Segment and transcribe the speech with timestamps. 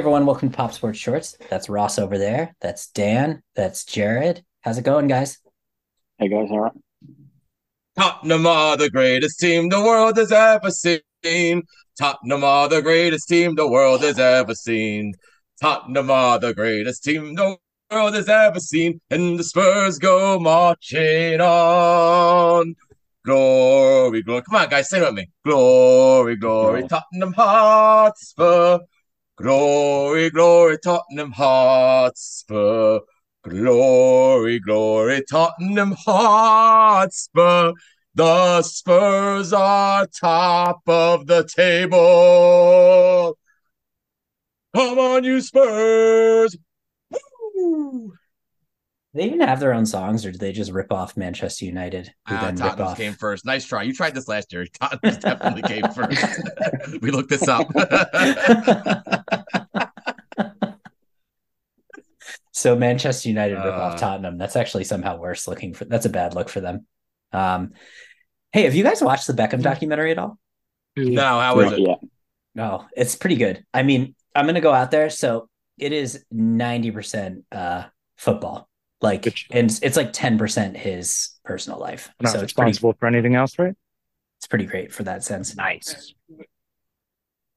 [0.00, 1.36] Hey everyone, welcome to Pop Sports Shorts.
[1.50, 2.56] That's Ross over there.
[2.62, 3.42] That's Dan.
[3.54, 4.42] That's Jared.
[4.62, 5.36] How's it going, guys?
[6.16, 6.72] Hey guys, all right.
[7.98, 11.64] Tottenham are the greatest team the world has ever seen.
[11.98, 15.12] Tottenham are the greatest team the world has ever seen.
[15.60, 17.58] Tottenham are the greatest team the
[17.90, 19.02] world has ever seen.
[19.10, 22.74] And the Spurs go marching on.
[23.26, 24.42] Glory, glory.
[24.48, 25.28] Come on, guys, sing with me.
[25.44, 28.78] Glory, glory, Tottenham Hotspur.
[29.40, 32.98] Glory, glory, Tottenham Hotspur.
[33.42, 37.72] Glory, glory, Tottenham Hotspur.
[38.14, 43.38] The Spurs are top of the table.
[44.76, 46.54] Come on, you Spurs.
[47.54, 48.12] Woo!
[49.12, 52.12] They even have their own songs, or do they just rip off Manchester United?
[52.28, 52.96] Who Ah, then rip Tottenham off?
[52.96, 53.44] came first.
[53.44, 53.82] Nice try.
[53.82, 54.64] You tried this last year.
[54.80, 56.24] Tottenham definitely came first.
[57.02, 57.66] we looked this up.
[62.52, 63.80] so Manchester United rip Uh.
[63.80, 64.38] off Tottenham.
[64.38, 65.84] That's actually somehow worse looking for.
[65.86, 66.86] That's a bad look for them.
[67.32, 67.72] Um,
[68.52, 70.38] hey, have you guys watched the Beckham documentary at all?
[70.96, 71.86] no, how is Not it?
[71.88, 71.98] yet.
[72.54, 73.64] No, it's pretty good.
[73.72, 75.10] I mean, I'm gonna go out there.
[75.10, 77.84] So it is 90% uh
[78.16, 78.68] football.
[79.02, 79.34] Like Good.
[79.50, 82.10] and it's like 10% his personal life.
[82.20, 83.74] Not so it's pretty responsible for anything else, right?
[84.40, 85.54] it's pretty great for that sense.
[85.54, 86.14] Nice.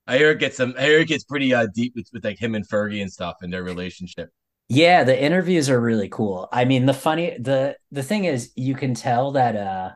[0.05, 0.75] I hear it gets some.
[0.77, 3.37] I hear it gets pretty uh, deep with, with like him and Fergie and stuff
[3.41, 4.29] and their relationship.
[4.67, 6.49] Yeah, the interviews are really cool.
[6.51, 9.91] I mean, the funny the the thing is you can tell that uh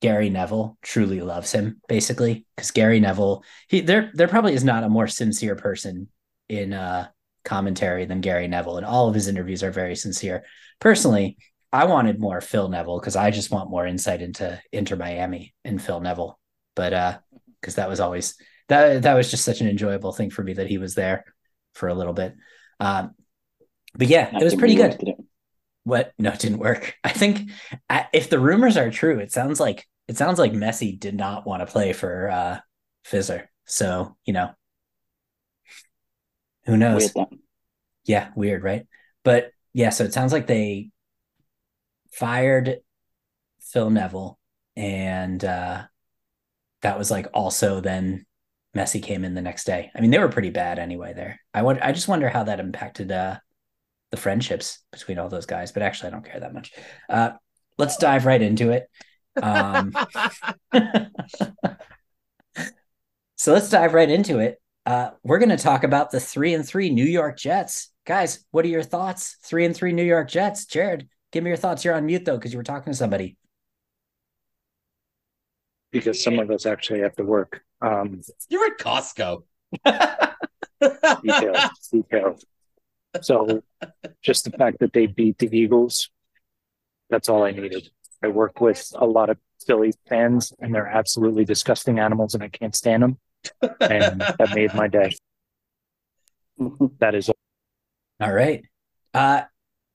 [0.00, 4.84] Gary Neville truly loves him, basically, because Gary Neville, he there there probably is not
[4.84, 6.08] a more sincere person
[6.48, 7.08] in uh
[7.44, 10.44] commentary than Gary Neville, and all of his interviews are very sincere.
[10.80, 11.36] Personally,
[11.72, 15.80] I wanted more Phil Neville because I just want more insight into Inter Miami and
[15.80, 16.38] Phil Neville.
[16.76, 17.18] But uh
[17.60, 18.34] because that was always
[18.68, 21.24] that that was just such an enjoyable thing for me that he was there
[21.74, 22.34] for a little bit.
[22.78, 23.12] Um
[23.94, 25.02] but yeah, it was pretty good.
[25.02, 25.16] it?
[25.84, 26.12] What?
[26.18, 26.94] No, it didn't work.
[27.04, 27.50] I think
[27.88, 31.46] I, if the rumors are true, it sounds like it sounds like Messi did not
[31.46, 32.58] want to play for uh
[33.06, 33.46] Fizzer.
[33.66, 34.50] So you know,
[36.64, 37.12] who knows?
[37.14, 37.28] Weird.
[38.04, 38.86] Yeah, weird, right?
[39.24, 40.90] But yeah, so it sounds like they
[42.12, 42.78] fired
[43.60, 44.38] Phil Neville,
[44.76, 45.82] and uh
[46.82, 48.26] that was like also then
[48.76, 49.90] Messi came in the next day.
[49.94, 51.12] I mean, they were pretty bad anyway.
[51.14, 51.82] There, I want.
[51.82, 53.38] I just wonder how that impacted uh
[54.10, 55.72] the friendships between all those guys.
[55.72, 56.72] But actually, I don't care that much.
[57.08, 57.32] Uh,
[57.78, 58.88] let's dive right into it.
[59.42, 59.92] Um,
[63.36, 64.61] so let's dive right into it.
[64.84, 68.44] Uh, we're going to talk about the three and three New York Jets, guys.
[68.50, 69.36] What are your thoughts?
[69.44, 71.08] Three and three New York Jets, Jared.
[71.30, 71.84] Give me your thoughts.
[71.84, 73.36] You're on mute though because you were talking to somebody.
[75.92, 77.62] Because some of us actually have to work.
[77.80, 79.44] Um, You're at Costco.
[81.22, 82.44] details, details.
[83.20, 83.62] So
[84.22, 86.10] just the fact that they beat the Eagles,
[87.10, 87.90] that's all I needed.
[88.22, 92.48] I work with a lot of Philly fans, and they're absolutely disgusting animals, and I
[92.48, 93.18] can't stand them.
[93.62, 95.14] And that made my day.
[96.98, 97.36] that is all.
[98.20, 98.64] All right.
[99.14, 99.42] Uh,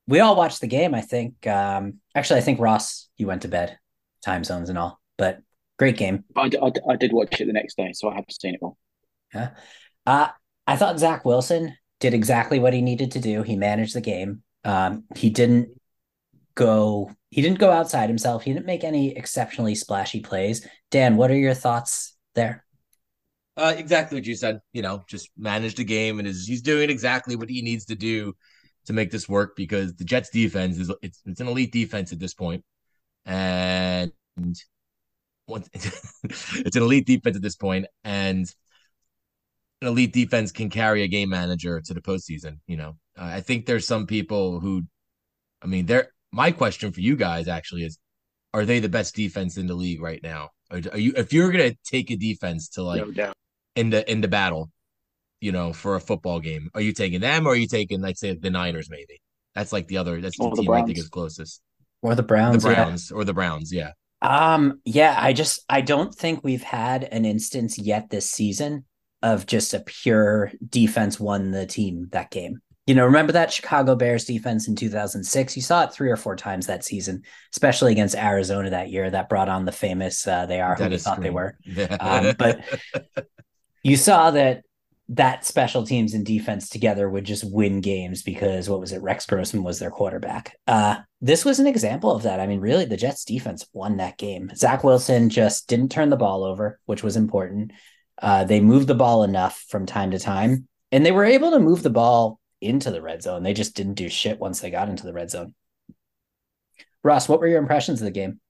[0.07, 0.93] we all watched the game.
[0.93, 1.47] I think.
[1.47, 3.77] Um, actually, I think Ross, you went to bed,
[4.23, 5.39] time zones and all, but
[5.77, 6.23] great game.
[6.35, 8.25] I I, d- I d- I did watch it the next day, so I have
[8.29, 8.77] seen it all.
[9.33, 9.51] Yeah.
[10.05, 10.29] Uh,
[10.65, 13.43] I thought Zach Wilson did exactly what he needed to do.
[13.43, 14.43] He managed the game.
[14.63, 15.69] Um, he didn't
[16.55, 18.43] go he didn't go outside himself.
[18.43, 20.65] He didn't make any exceptionally splashy plays.
[20.91, 22.65] Dan, what are your thoughts there?
[23.57, 24.61] Uh, exactly what you said.
[24.71, 27.95] You know, just manage the game, and is he's doing exactly what he needs to
[27.95, 28.35] do
[28.85, 32.19] to make this work because the Jets defense is it's it's an elite defense at
[32.19, 32.63] this point,
[33.25, 34.11] and
[35.47, 38.47] once it's an elite defense at this point, and
[39.81, 42.59] an elite defense can carry a game manager to the postseason.
[42.67, 44.83] You know, uh, I think there's some people who,
[45.63, 47.97] I mean, they're my question for you guys actually is,
[48.53, 50.49] are they the best defense in the league right now?
[50.69, 53.33] Are, are you if you're gonna take a defense to like no
[53.77, 53.81] doubt.
[53.81, 54.71] in the in the battle,
[55.41, 56.69] you know, for a football game.
[56.73, 58.89] Are you taking them or are you taking, let's say, the Niners?
[58.89, 59.21] Maybe
[59.55, 60.21] that's like the other.
[60.21, 61.61] That's the Or the team I think is closest.
[62.01, 62.63] Or the Browns?
[62.63, 62.75] the yeah.
[62.75, 63.73] Browns or the Browns.
[63.73, 63.91] Yeah,
[64.21, 68.85] Um, yeah, I just I don't think we've had an instance yet this season
[69.23, 72.61] of just a pure defense won the team that game.
[72.85, 75.57] You know, remember that Chicago Bears defense in 2006?
[75.57, 79.09] You saw it three or four times that season, especially against Arizona that year.
[79.09, 81.97] That brought on the famous uh, "they are who we Dennis thought they were." Yeah.
[81.99, 82.61] Um, but
[83.83, 84.63] you saw that
[85.09, 89.01] that special teams and defense together would just win games because what was it?
[89.01, 90.57] Rex Grossman was their quarterback.
[90.67, 92.41] Uh, this was an example of that.
[92.41, 94.51] I mean, really, the Jets defense won that game.
[94.55, 97.71] Zach Wilson just didn't turn the ball over, which was important.
[98.21, 101.59] Uh, they moved the ball enough from time to time, and they were able to
[101.59, 103.43] move the ball into the red zone.
[103.43, 105.53] They just didn't do shit once they got into the red zone.
[107.03, 108.41] Ross, what were your impressions of the game?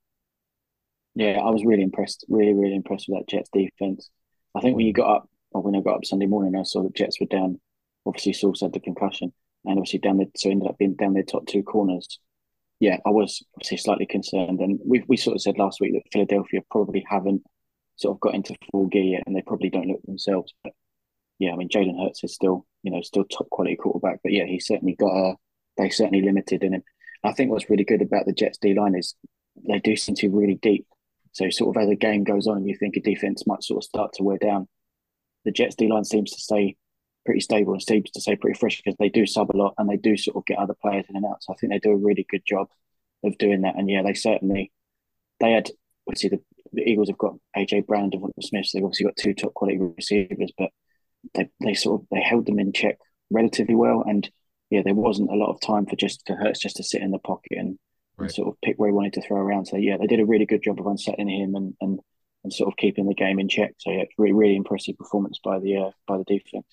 [1.14, 2.26] Yeah, I was really impressed.
[2.30, 4.10] Really, really impressed with that Jets defense.
[4.58, 6.82] I think when you got up, or when I got up Sunday morning, I saw
[6.82, 7.60] the Jets were down.
[8.06, 9.32] Obviously, Sauce had the concussion,
[9.66, 12.20] and obviously down the so ended up being down their top two corners.
[12.80, 16.12] Yeah, I was obviously slightly concerned, and we we sort of said last week that
[16.12, 17.44] Philadelphia probably haven't
[17.98, 20.54] sort of got into full gear yet, and they probably don't look themselves.
[20.64, 20.74] But
[21.38, 24.46] yeah, I mean, Jalen Hurts is still you know still top quality quarterback, but yeah,
[24.46, 25.36] he certainly got a.
[25.78, 26.84] They certainly limited in him.
[27.24, 29.14] I think what's really good about the Jets D line is
[29.68, 30.88] they do seem to be really deep.
[31.34, 33.88] So sort of as the game goes on, you think a defense might sort of
[33.88, 34.68] start to wear down.
[35.46, 36.76] The Jets D line seems to stay
[37.26, 39.90] pretty stable and seems to stay pretty fresh because they do sub a lot and
[39.90, 41.44] they do sort of get other players in and out.
[41.44, 42.70] So I think they do a really good job
[43.24, 43.76] of doing that.
[43.76, 44.72] And yeah, they certainly
[45.40, 45.70] they had
[46.08, 46.42] obviously the,
[46.74, 48.66] the Eagles have got AJ Brown and Smith.
[48.66, 50.70] So they've obviously got two top quality receivers, but
[51.34, 52.98] they they sort of they held them in check
[53.30, 54.04] relatively well.
[54.08, 54.30] And
[54.70, 57.12] yeah, there wasn't a lot of time for just for Hurts just to sit in
[57.12, 57.78] the pocket and,
[58.18, 58.26] right.
[58.26, 59.66] and sort of pick where he wanted to throw around.
[59.66, 62.00] So yeah, they did a really good job of unsettling him and and,
[62.44, 63.74] and sort of keeping the game in check.
[63.78, 66.66] So yeah, really really impressive performance by the uh, by the defense.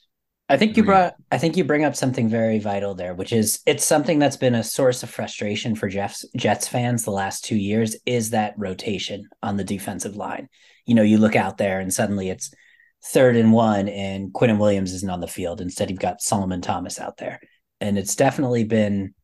[0.48, 3.60] I think you brought I think you bring up something very vital there, which is
[3.66, 7.56] it's something that's been a source of frustration for Jeff's Jets fans the last two
[7.56, 10.48] years is that rotation on the defensive line.
[10.84, 12.52] You know, you look out there and suddenly it's
[13.06, 15.62] third and one and Quinnen Williams isn't on the field.
[15.62, 17.40] Instead, you've got Solomon Thomas out there
[17.80, 19.14] and it's definitely been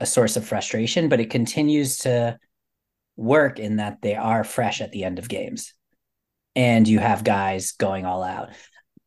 [0.00, 2.38] a source of frustration, but it continues to
[3.16, 5.72] work in that they are fresh at the end of games
[6.56, 8.50] and you have guys going all out.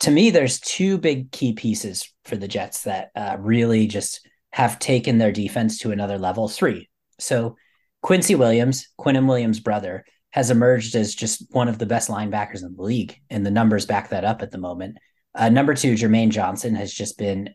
[0.02, 4.80] To me, there's two big key pieces for the Jets that uh, really just have
[4.80, 6.48] taken their defense to another level.
[6.48, 6.90] Three.
[7.20, 7.56] So
[8.02, 12.76] Quincy Williams, Quinnen Williams' brother, has emerged as just one of the best linebackers in
[12.76, 14.98] the league, and the numbers back that up at the moment.
[15.34, 17.50] Uh, number two, Jermaine Johnson has just been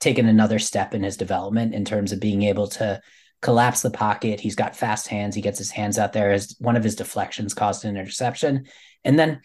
[0.00, 3.00] taken another step in his development in terms of being able to
[3.42, 4.40] collapse the pocket.
[4.40, 5.34] He's got fast hands.
[5.34, 6.32] He gets his hands out there.
[6.32, 8.66] As one of his deflections caused an interception,
[9.04, 9.40] and then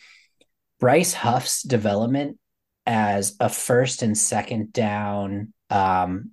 [0.79, 2.37] Bryce Huff's development
[2.85, 6.31] as a first and second down um,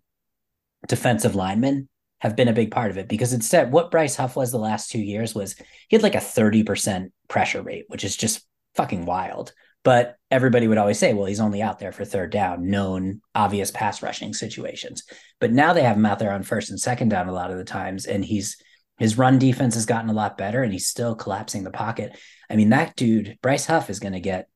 [0.89, 1.89] defensive lineman
[2.21, 4.91] have been a big part of it because instead what Bryce Huff was the last
[4.91, 5.55] two years was
[5.89, 9.53] he had like a 30% pressure rate, which is just fucking wild.
[9.83, 13.71] But everybody would always say, well, he's only out there for third down, known obvious
[13.71, 15.05] pass rushing situations.
[15.41, 17.57] But now they have him out there on first and second down a lot of
[17.57, 18.07] the times.
[18.07, 18.57] And he's
[18.99, 22.19] his run defense has gotten a lot better and he's still collapsing the pocket.
[22.51, 24.49] I mean, that dude, Bryce Huff, is gonna get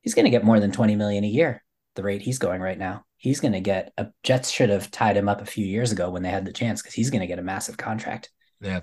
[0.00, 1.62] he's gonna get more than 20 million a year,
[1.94, 3.04] the rate he's going right now.
[3.18, 6.22] He's gonna get a Jets should have tied him up a few years ago when
[6.22, 8.30] they had the chance because he's gonna get a massive contract.
[8.62, 8.80] Yeah.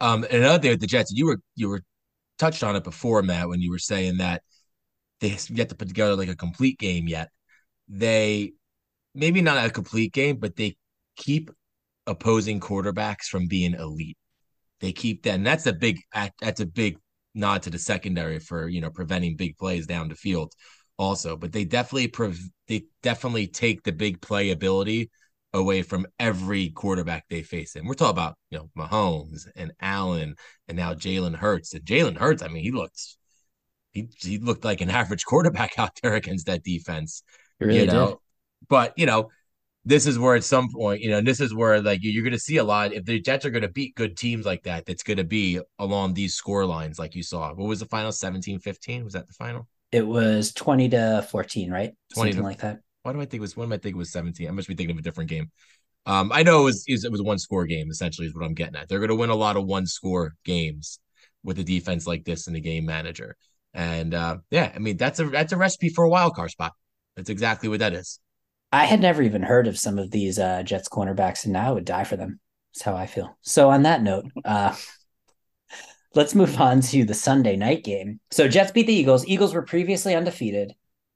[0.00, 1.82] Um, and another thing with the Jets, you were you were
[2.38, 4.42] touched on it before, Matt, when you were saying that
[5.20, 7.30] they yet to put together like a complete game yet.
[7.88, 8.52] They
[9.14, 10.76] maybe not a complete game, but they
[11.16, 11.50] keep
[12.06, 14.18] opposing quarterbacks from being elite.
[14.80, 15.98] They keep that, and that's a big
[16.40, 16.98] that's a big
[17.34, 20.52] nod to the secondary for you know preventing big plays down the field,
[20.98, 21.36] also.
[21.36, 25.10] But they definitely pre- they definitely take the big play ability
[25.52, 27.76] away from every quarterback they face.
[27.76, 30.34] And we're talking about you know Mahomes and Allen
[30.68, 31.74] and now Jalen Hurts.
[31.74, 33.18] And Jalen Hurts, I mean, he looks
[33.92, 37.22] he he looked like an average quarterback out there against that defense.
[37.58, 38.16] Really you know, did.
[38.68, 39.30] but you know,
[39.84, 42.38] this is where at some point, you know, this is where like you're going to
[42.38, 42.92] see a lot.
[42.92, 45.60] If the Jets are going to beat good teams like that, that's going to be
[45.78, 47.54] along these score lines, like you saw.
[47.54, 48.10] What was the final?
[48.10, 49.04] 17-15?
[49.04, 49.66] Was that the final?
[49.92, 51.92] It was 20 to 14, right?
[52.14, 52.80] 20 Something to, like that.
[53.02, 53.56] Why do I think it was?
[53.56, 54.46] What am I thinking it was 17?
[54.46, 55.50] I must be thinking of a different game.
[56.06, 57.90] Um, I know it was it was a one score game.
[57.90, 58.88] Essentially, is what I'm getting at.
[58.88, 60.98] They're going to win a lot of one score games
[61.42, 63.36] with a defense like this and a game manager.
[63.74, 66.72] And uh, yeah, I mean that's a that's a recipe for a wild card spot.
[67.16, 68.18] That's exactly what that is.
[68.72, 71.72] I had never even heard of some of these uh, Jets cornerbacks, and now I
[71.72, 72.40] would die for them.
[72.72, 73.36] That's how I feel.
[73.42, 74.76] So on that note, uh,
[76.14, 78.20] let's move on to the Sunday night game.
[78.30, 79.26] So Jets beat the Eagles.
[79.26, 80.72] Eagles were previously undefeated.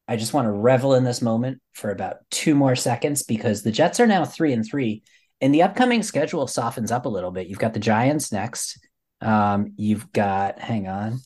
[0.07, 3.73] I just want to revel in this moment for about two more seconds because the
[3.73, 5.03] Jets are now three and three,
[5.41, 7.47] and the upcoming schedule softens up a little bit.
[7.47, 8.79] You've got the Giants next.
[9.21, 11.21] Um, you've got hang on,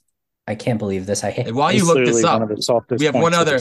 [0.49, 1.23] I can't believe this.
[1.23, 1.47] I hate.
[1.49, 2.49] And while you look this up,
[2.99, 3.61] we have one other.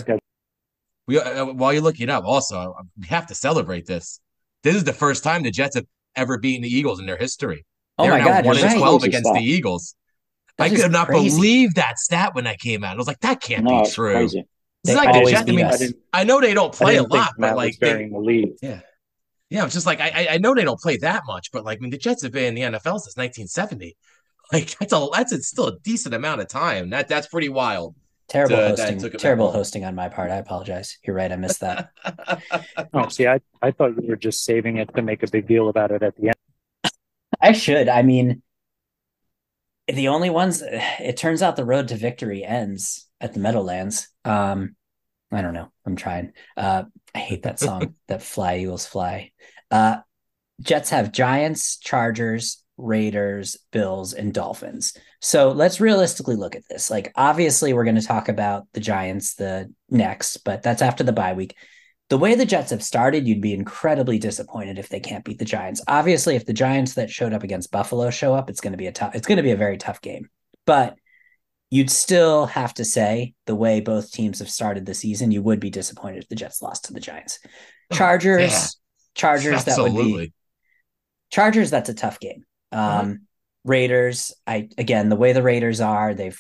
[1.05, 4.19] We uh, while you're looking it up, also we have to celebrate this.
[4.63, 7.65] This is the first time the Jets have ever beaten the Eagles in their history.
[7.97, 8.77] Oh They're my now god, one and right.
[8.77, 9.35] twelve against stat.
[9.39, 9.95] the Eagles.
[10.57, 11.35] That I could not crazy.
[11.35, 12.93] believe that stat when I came out.
[12.95, 14.13] I was like, that can't No, be true.
[14.13, 14.39] crazy.
[14.39, 14.47] It's
[14.85, 15.49] They like the Jets.
[15.49, 15.93] I mean, us.
[16.13, 18.49] I know they don't play a lot, but like, they, burying the lead.
[18.61, 18.79] yeah,
[19.49, 19.65] yeah.
[19.65, 21.81] It's just like I, I- I know they don't play that much, but like, I
[21.81, 23.95] mean, the Jets have been in the NFL since 1970.
[24.53, 26.91] Like that's a that's a, still a decent amount of time.
[26.91, 27.95] That that's pretty wild
[28.27, 28.99] Terrible So that hosting.
[28.99, 30.31] took Terrible hosting on my part.
[30.31, 30.97] I apologize.
[31.05, 31.31] You're right.
[31.31, 31.89] I missed that.
[32.93, 35.69] Oh, see, I, I thought you were just saving it to make a big deal
[35.69, 36.91] about it at the end.
[37.39, 37.89] I should.
[37.89, 38.41] I mean,
[39.87, 40.63] the only ones.
[40.63, 44.09] It turns out the road to victory ends at the Meadowlands.
[44.25, 44.75] Um,
[45.31, 45.71] I don't know.
[45.85, 46.33] I'm trying.
[46.55, 47.95] Uh, I hate that song.
[48.07, 49.31] that Fly Eagles Fly.
[49.69, 49.97] Uh,
[50.61, 54.93] Jets have Giants, Chargers, Raiders, Bills, and Dolphins.
[55.19, 56.89] So let's realistically look at this.
[56.89, 61.11] Like, obviously, we're going to talk about the Giants the next, but that's after the
[61.11, 61.55] bye week.
[62.09, 65.45] The way the Jets have started, you'd be incredibly disappointed if they can't beat the
[65.45, 65.81] Giants.
[65.87, 68.87] Obviously, if the Giants that showed up against Buffalo show up, it's going to be
[68.87, 69.13] a tough.
[69.13, 70.29] It's going to be a very tough game.
[70.65, 70.97] But
[71.69, 75.59] you'd still have to say the way both teams have started the season, you would
[75.59, 77.39] be disappointed if the Jets lost to the Giants.
[77.91, 78.67] Oh, Chargers, yeah.
[79.15, 80.33] Chargers, that would be Absolutely.
[81.29, 82.45] Chargers, that's a tough game.
[82.71, 83.13] Um, Uh-huh.
[83.65, 86.39] Raiders, I again the way the Raiders are, they've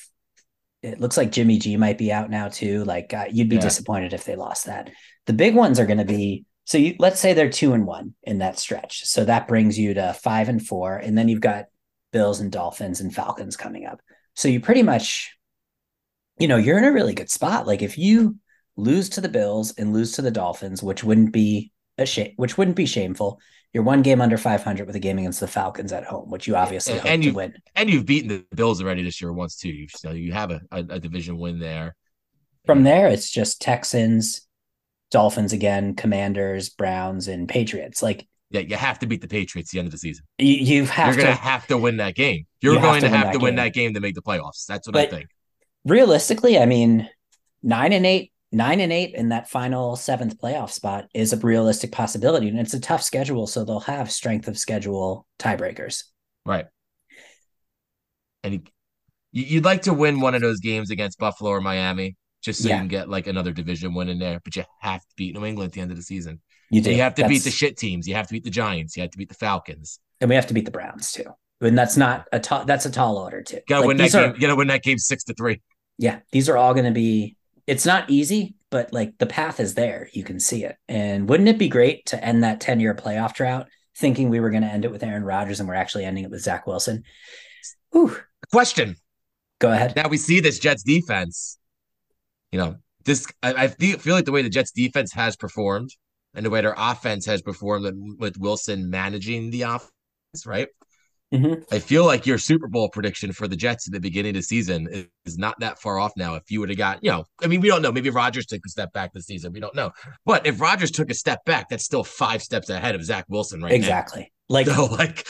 [0.83, 2.83] it looks like Jimmy G might be out now too.
[2.85, 3.63] Like uh, you'd be Yeah.
[3.63, 4.91] disappointed if they lost that.
[5.25, 6.77] The big ones are going to be so.
[6.77, 10.13] You, let's say they're two and one in that stretch, so that brings you to
[10.13, 11.65] five and four, and then you've got
[12.13, 13.99] Bills and Dolphins and Falcons coming up.
[14.35, 15.35] So you pretty much,
[16.39, 17.67] you know, you're in a really good spot.
[17.67, 18.37] Like if you
[18.77, 22.57] lose to the Bills and lose to the Dolphins, which wouldn't be a shame, which
[22.57, 23.41] wouldn't be shameful.
[23.73, 26.55] You're one game under 500 with a game against the Falcons at home, which you
[26.55, 27.53] obviously And- hope and to you- win.
[27.75, 29.69] And you've beaten the Bills already this year once too.
[29.69, 31.95] You so you have a, a, a division win there.
[32.65, 34.41] From there, it's just Texans,
[35.11, 38.01] Dolphins again, Commanders, Browns, and Patriots.
[38.01, 40.25] Like Yeah, you have to beat the Patriots at the end of the season.
[40.37, 42.45] you, you have You're to gonna have to win that game.
[42.61, 43.65] You're You have going to to have that to win game.
[43.65, 44.65] that game to make the playoffs.
[44.65, 45.27] That's what I think.
[45.85, 47.09] realistically, I mean,
[47.63, 51.91] nine and eight, nine and eight in that final seventh playoff spot is a realistic
[51.91, 52.47] possibility.
[52.49, 56.03] And it's a tough schedule, so they'll have strength of schedule tiebreakers.
[56.45, 56.65] Right.
[58.43, 58.61] And you,
[59.31, 62.69] you- you'd like to win one of those games against Buffalo or Miami, just so
[62.69, 62.75] Yeah.
[62.75, 64.39] you can get like another division win in there.
[64.43, 66.41] But you have to beat New England at the end of the season.
[66.69, 66.91] You do.
[66.91, 68.07] You have to beat the shit teams.
[68.07, 68.95] You have to beat the Giants.
[68.97, 69.99] You have to beat the Falcons.
[70.19, 71.25] and we have to beat the Browns too.
[71.61, 72.65] And that's not a tall.
[72.65, 73.59] That's a tall order too.
[73.67, 74.35] Gotta Like, win that are- game.
[74.35, 75.61] You gotta win that game six to three.
[75.97, 77.36] yeah, these are all going to be.
[77.67, 80.09] It's not easy, but like the path is there.
[80.13, 80.77] You can see it.
[80.87, 84.63] And wouldn't it be great to end that ten-year playoff drought, thinking we were going
[84.63, 87.03] to end it with Aaron Rodgers, and we're actually ending it with Zach Wilson?
[87.91, 88.17] Whew.
[88.51, 88.95] Question.
[89.59, 89.95] Go ahead.
[89.95, 91.57] Now we see this Jets defense.
[92.51, 95.89] You know, this I, I feel, like the way the Jets defense has performed
[96.33, 99.91] and the way their offense has performed with Wilson managing the offense,
[100.45, 100.67] right?
[101.33, 101.65] Mhm.
[101.71, 104.41] I feel like your Super Bowl prediction for the Jets at the beginning of the
[104.41, 106.35] season is, is not that far off now.
[106.35, 107.91] If you would have got, you know, I mean, we don't know.
[107.91, 109.51] Maybe Rodgers took a step back this season.
[109.51, 109.91] We don't know.
[110.25, 113.61] But if Rodgers took a step back, that's still five steps ahead of Zach Wilson
[113.61, 114.31] right exactly.
[114.47, 114.67] Like.
[114.67, 115.27] So, like,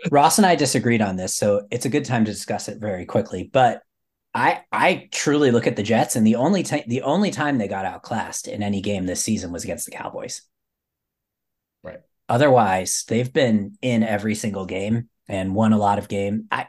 [0.10, 3.06] Ross and I disagreed on this, so it's a good time to discuss it very
[3.06, 3.48] quickly.
[3.52, 3.82] But
[4.34, 7.68] I I truly look at the Jets, and the only time the only time they
[7.68, 10.42] got outclassed in any game this season was against the Cowboys.
[11.84, 12.00] Right.
[12.30, 16.46] Otherwise, they've been in every single game and won a lot of game.
[16.50, 16.66] I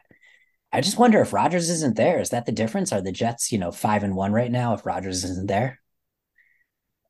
[0.73, 2.19] I just wonder if Rodgers isn't there.
[2.19, 2.91] Is that the difference?
[2.91, 5.79] Are the Jets, you know, five and one right now if Rodgers isn't there?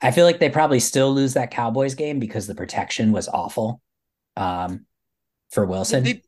[0.02, 3.82] I feel like they probably still lose that Cowboys game because the protection was awful
[4.36, 4.86] um,
[5.52, 6.04] for Wilson.
[6.04, 6.22] they,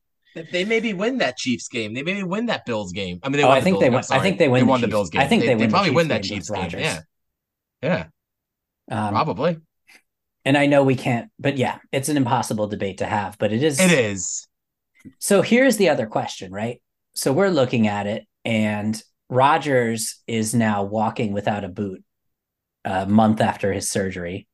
[0.52, 1.92] they maybe win that Chiefs game.
[1.92, 3.18] They maybe win that Bills game.
[3.22, 3.92] I mean, they Oh, won I the think Bills they game.
[3.92, 4.20] win- I'm sorry.
[4.20, 5.20] I think they win the won the Bills game.
[5.20, 6.70] I think they win the probably Chiefs win that Chiefs game.
[6.78, 7.00] Yeah,
[7.82, 8.06] yeah,
[8.90, 9.58] Um, probably.
[10.44, 13.38] And I know we can't, but yeah, it's an impossible debate to have.
[13.38, 13.80] But it is.
[13.80, 14.46] It is.
[15.18, 16.80] So here's the other question, right?
[17.14, 22.02] So we're looking at it, and Rodgers is now walking without a boot
[22.84, 24.46] a month after his surgery.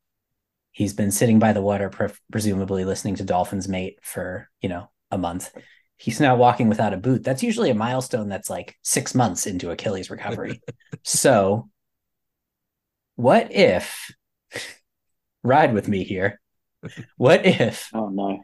[0.72, 4.90] He's been sitting by the water, pre- presumably listening to Dolphins Mate for, you know,
[5.10, 5.50] a month.
[5.96, 7.24] He's now walking without a boot.
[7.24, 10.62] That's usually a milestone that's like six months into Achilles recovery.
[11.02, 11.68] so,
[13.16, 14.10] what if,
[15.42, 16.40] ride with me here,
[17.16, 18.40] what if Oh no.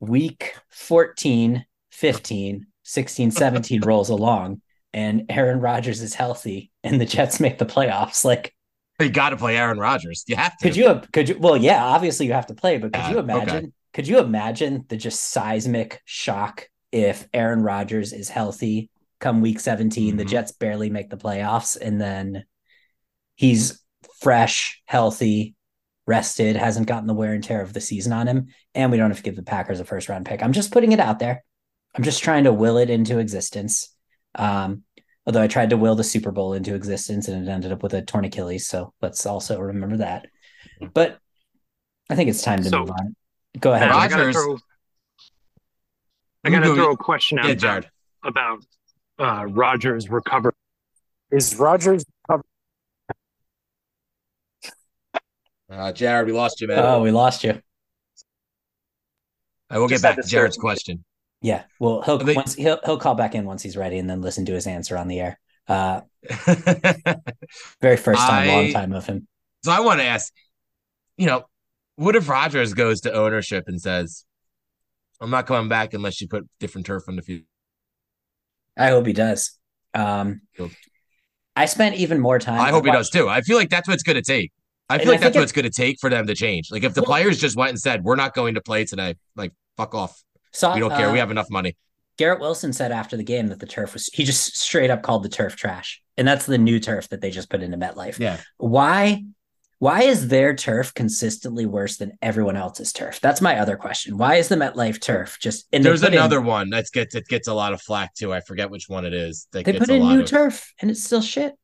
[0.00, 4.62] week 14, 15, 16, 17 rolls along
[4.92, 8.24] and Aaron Rodgers is healthy and the Jets make the playoffs.
[8.24, 8.54] Like,
[8.98, 10.24] You got to play Aaron Rodgers.
[10.26, 10.64] You have to.
[10.64, 13.18] could you, could you, well, yeah, obviously you have to play, but could Yeah, you
[13.18, 13.32] okay.
[13.32, 19.60] imagine, could you imagine the just seismic shock if Aaron Rodgers is healthy come week
[19.60, 20.28] 17, the Mhm.
[20.28, 22.44] Jets barely make the playoffs and then
[23.36, 23.80] he's
[24.20, 25.54] fresh, healthy,
[26.14, 29.10] rested, hasn't gotten the wear and tear of the season on him, and we don't
[29.10, 30.42] have to give the Packers a first round pick.
[30.42, 31.44] I'm just putting it out there.
[31.94, 33.94] I'm just trying to will it into existence.
[34.34, 34.82] Um,
[35.24, 37.94] although I tried to will the Super Bowl into existence and it ended up with
[37.94, 38.66] a torn Achilles.
[38.66, 40.26] So let's also remember that.
[40.94, 41.18] But
[42.10, 43.14] I think it's time to So- move on.
[43.60, 43.88] Go ahead.
[43.90, 44.58] Now, I gotta throw,
[46.44, 47.86] I gotta throw a question out Yeah, about,
[48.22, 48.64] about
[49.18, 50.52] uh, Rodgers recovery
[51.30, 52.44] Is Rodgers covered?
[55.70, 56.78] Uh, Jared, we lost you, man.
[56.80, 57.60] Oh, we lost you.
[59.70, 60.60] I will get back to to Jared's search.
[60.60, 61.04] question.
[61.42, 61.62] Yeah.
[61.78, 64.44] Well, he'll They- once he'll he'll call back in once he's ready, and then listen
[64.46, 65.40] to his answer on the air.
[65.68, 66.00] Uh,
[67.80, 69.28] very first time, I- long time of him.
[69.64, 70.32] So I want to ask,
[71.16, 71.44] you know,
[71.96, 74.24] what if Rodgers goes to ownership and says,
[75.20, 77.42] "I'm not coming back unless you put different turf on the field"?
[78.76, 79.56] I hope he does.
[79.94, 80.70] Um, Cool.
[81.54, 82.60] I spent even more time.
[82.60, 83.28] I hope he does too.
[83.28, 84.50] I feel like that's what it's going to take.
[84.90, 86.34] I And feel I like that's think what it's going to take for them to
[86.34, 86.70] change.
[86.70, 89.14] Like if the Well- players just went and said, "We're not going to play today,"
[89.36, 90.22] like fuck off.
[90.52, 91.08] Saw, We don't care.
[91.08, 91.76] uh, We have enough money.
[92.18, 94.06] Garrett Wilson said after the game that the turf was.
[94.12, 97.30] He just straight up called the turf trash, and that's the new turf that they
[97.30, 98.18] just put into MetLife.
[98.18, 98.38] Yeah.
[98.58, 99.24] Why?
[99.78, 103.18] Why is their turf consistently worse than everyone else's turf?
[103.22, 104.18] That's my other question.
[104.18, 105.66] Why is the MetLife turf just?
[105.72, 108.30] And There's put in- another one that gets it gets a lot of flack too.
[108.34, 109.46] I forget which one it is.
[109.52, 111.54] That they put in new of, turf, and it's still shit.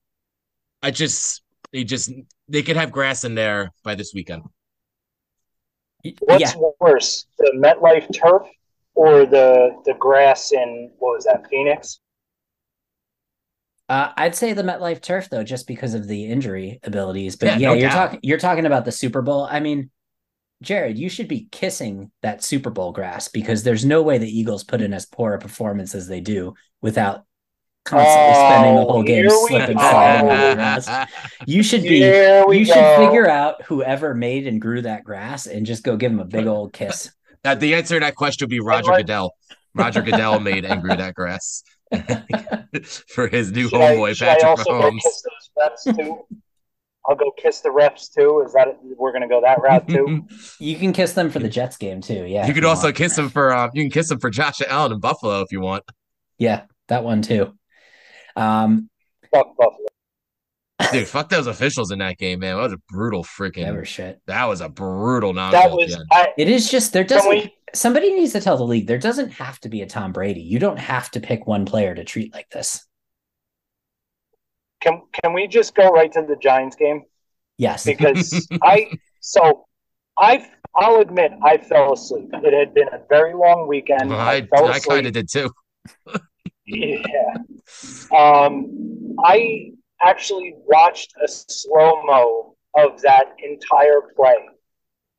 [0.83, 1.43] I just
[1.73, 2.11] they just
[2.49, 4.43] they could have grass in there by this weekend.
[6.21, 8.47] What's yeah, worse, the MetLife turf
[8.95, 12.01] or the the grass in what was that Phoenix?
[13.89, 17.37] Uh, I'd say the MetLife turf though, just because of the injury abilities.
[17.37, 19.47] But Yeah, yeah, no you're talking you're talking about the Super Bowl.
[19.49, 19.91] I mean,
[20.63, 24.65] Jared, you should be kissing that Super Bowl grass because there's no way the Eagles
[24.65, 27.26] put in as poor a performance as they do without
[27.87, 29.83] constantly spending the Oh, whole game slipping go.
[29.83, 30.27] sliding
[30.57, 31.09] grass.
[31.47, 32.73] You should be Here we you go.
[32.75, 36.25] should figure out whoever made and grew that grass and just go give him a
[36.25, 37.11] big old kiss.
[37.45, 38.99] Uh, the answer to that question would be Roger what?
[38.99, 39.35] Goodell.
[39.75, 41.63] Roger Goodell made and grew that grass
[43.09, 45.01] for his new Should I, homeboy should I Patrick also go Mahomes.
[45.03, 46.19] kiss those refs too?
[47.09, 48.43] I'll go kiss the refs too.
[48.45, 50.25] Is that we're gonna go that route too?
[50.59, 52.25] You can kiss them for the Jets game too.
[52.27, 52.45] Yeah.
[52.45, 52.97] you if could also want.
[52.97, 55.61] kiss them for uh, you can kiss them for Josh Allen in Buffalo if you
[55.61, 55.85] want.
[56.39, 57.56] Yeah, that one too.
[58.37, 58.89] Um,
[59.33, 59.87] Fuck Buffalo.
[60.93, 62.57] Dude, fuck those officials in that game, man.
[62.57, 63.65] That was a brutal freaking.
[63.65, 64.21] never shit.
[64.27, 65.53] That was a brutal non.
[65.53, 66.29] That was I.
[66.37, 67.29] It is just there doesn't.
[67.29, 67.55] we?
[67.75, 70.43] Somebody needs to tell the league there doesn't have to be a Tom Brady.
[70.43, 72.87] You don't have to pick one player to treat like this.
[74.81, 77.03] Can can we just go right to the Giants game?
[77.57, 77.85] Yes.
[77.85, 79.67] Because I so
[80.19, 82.29] I I'll admit I fell asleep.
[82.33, 84.13] It had been a very long weekend.
[84.13, 85.51] I, I I kind of did too.
[86.67, 87.35] Yeah.
[88.17, 94.35] Um, I actually watched a slow mo of that entire play.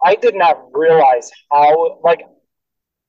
[0.04, 2.22] I did not realize how like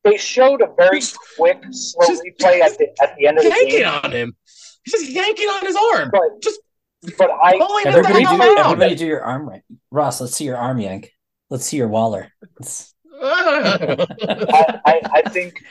[0.04, 1.02] they showed a very
[1.36, 3.86] quick slow Just- replay at the at the end of the Yanking game.
[4.04, 4.36] on him.
[4.84, 6.10] He's just yanking on his arm.
[6.10, 6.60] But Just
[7.18, 9.62] but I everybody, do, everybody do your arm right.
[9.90, 11.12] Ross, let's see your arm yank.
[11.50, 12.32] Let's see your Waller.
[13.20, 15.62] I, I, I think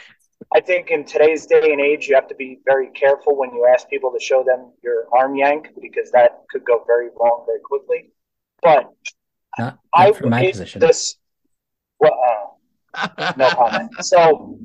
[0.55, 3.67] I think in today's day and age you have to be very careful when you
[3.71, 7.59] ask people to show them your arm yank because that could go very wrong very
[7.59, 8.11] quickly.
[8.61, 8.89] But
[9.57, 10.79] not, I from my position.
[10.79, 11.17] This,
[11.99, 12.17] well,
[12.95, 13.91] uh, no comment.
[14.01, 14.57] So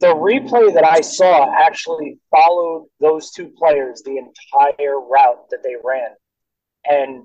[0.00, 5.74] the replay that I saw actually followed those two players the entire route that they
[5.82, 6.10] ran,
[6.84, 7.24] and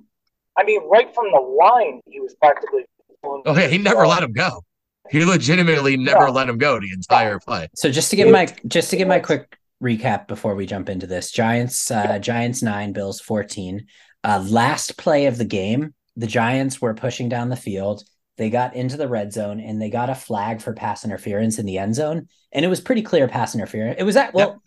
[0.57, 2.85] I mean, right from the line, he was practically.
[3.23, 4.63] Oh yeah, he never let him go.
[5.11, 6.31] He legitimately never No.
[6.31, 7.67] let him go the entire play.
[7.75, 11.07] So just to give my just to give my quick recap before we jump into
[11.07, 13.87] this, Giants uh, Giants nine, Bills fourteen.
[14.23, 18.03] Uh, last play of the game, the Giants were pushing down the field.
[18.37, 21.65] They got into the red zone and they got a flag for pass interference in
[21.65, 23.97] the end zone, and it was pretty clear pass interference.
[23.99, 24.63] It was that well,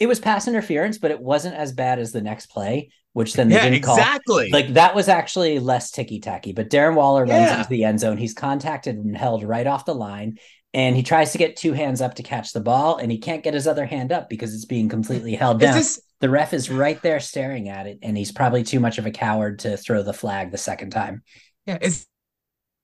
[0.00, 3.48] it was pass interference, but it wasn't as bad as the next play, which then
[3.48, 3.96] they Yeah, didn't call.
[3.98, 4.50] exactly.
[4.50, 6.52] Like that was actually less ticky tacky.
[6.52, 7.58] But Darren Waller runs Yeah.
[7.58, 8.16] into the end zone.
[8.16, 10.38] He's contacted and held right off the line.
[10.72, 13.42] And he tries to get two hands up to catch the ball, and he can't
[13.42, 15.76] get his other hand up because it's being completely held is down.
[15.76, 19.04] this the ref is right there staring at it, and he's probably too much of
[19.04, 21.22] a coward to throw the flag the second time.
[21.66, 22.06] yeah, is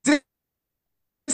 [0.03, 0.19] this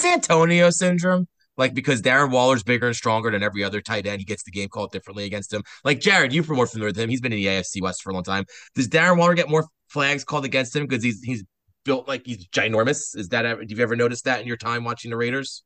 [0.05, 1.27] Antonio syndrome?
[1.57, 4.51] Like because Darren Waller's bigger and stronger than every other tight end, he gets the
[4.51, 5.63] game called differently against him.
[5.83, 7.09] Like Jared, you're more familiar with him.
[7.09, 8.45] He's been in the AFC West for a long time.
[8.75, 11.43] Does Darren Waller get more flags called against him because he's he's
[11.85, 13.15] built like he's ginormous?
[13.15, 15.63] Is that ever, have you ever noticed that in your time watching the Raiders?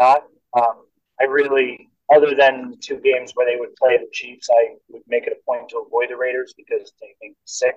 [0.00, 0.22] not.
[0.56, 0.86] Um,
[1.20, 5.26] I really, other than two games where they would play the Chiefs, I would make
[5.26, 7.74] it a point to avoid the Raiders because they make sick.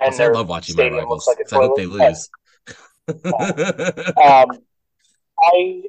[0.00, 1.26] And I love watching my rivals.
[1.26, 2.28] like I hope they lose.
[4.24, 4.58] um,
[5.44, 5.82] I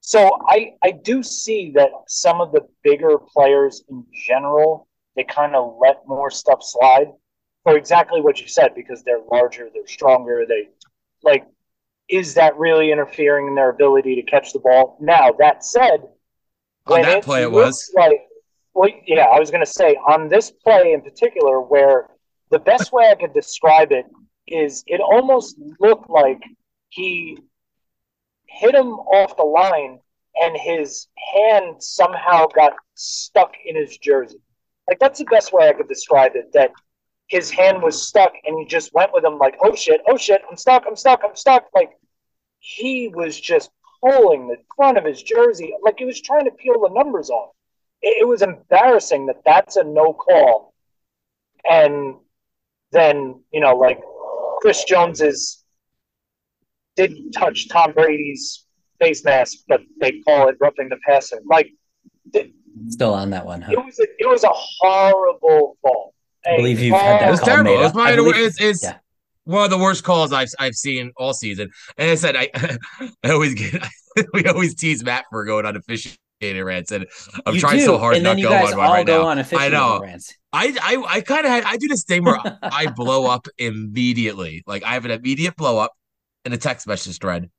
[0.00, 5.54] so I I do see that some of the bigger players in general they kind
[5.54, 7.08] of let more stuff slide
[7.64, 10.68] for exactly what you said because they're larger, they're stronger, they
[11.22, 11.44] like
[12.08, 14.98] is that really interfering in their ability to catch the ball?
[15.00, 16.00] Now that said,
[16.86, 17.92] On that it play, it was.
[17.94, 18.22] like
[18.74, 22.08] well, yeah, I was going to say on this play in particular, where
[22.50, 24.06] the best way I could describe it
[24.46, 26.40] is it almost looked like
[26.88, 27.38] he
[28.50, 30.00] hit him off the line
[30.40, 34.40] and his hand somehow got stuck in his jersey.
[34.88, 36.52] Like that's the best way I could describe it.
[36.52, 36.72] That
[37.28, 40.42] his hand was stuck and he just went with him like, oh shit, oh shit,
[40.50, 41.66] I'm stuck, I'm stuck, I'm stuck.
[41.74, 41.92] Like
[42.58, 43.70] he was just
[44.02, 47.50] pulling the front of his jersey like he was trying to peel the numbers off.
[48.02, 50.74] It, it was embarrassing that that's a no call.
[51.68, 52.16] And
[52.90, 54.00] then, you know, like
[54.60, 55.20] Chris Jones
[56.96, 58.66] is did touch Tom Brady's
[59.00, 61.40] face mask, but they call it roughing the passer.
[61.46, 61.70] Like,
[62.32, 62.52] th-
[62.88, 63.72] Still on that one, huh?
[63.72, 66.14] it was a, it was a horrible call.
[66.46, 67.72] I believe you've had that It was call terrible.
[67.72, 68.96] made It was probably believe- it's, it's yeah.
[69.44, 71.70] one of the worst calls I've I've seen all season.
[71.98, 72.48] And I said I,
[73.24, 73.82] I always get
[74.32, 76.16] we always tease Matt for going on officiating
[76.64, 77.06] rants, and
[77.44, 78.86] I'm You trying do, so hard and not then you to go guys on one
[78.86, 79.28] all right go now.
[79.28, 80.00] on I know.
[80.00, 80.34] rants.
[80.52, 84.62] I I, I kind of I do this thing where I blow up immediately.
[84.66, 85.92] Like I have an immediate blow up
[86.44, 87.50] in a text message thread,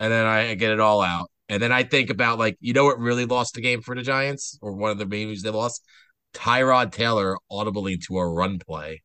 [0.00, 1.30] and then I get it all out.
[1.48, 4.02] And then I think about like you know what really lost the game for the
[4.02, 5.82] Giants or one of the main reasons they lost.
[6.34, 9.02] Tyrod Taylor audibly to a run play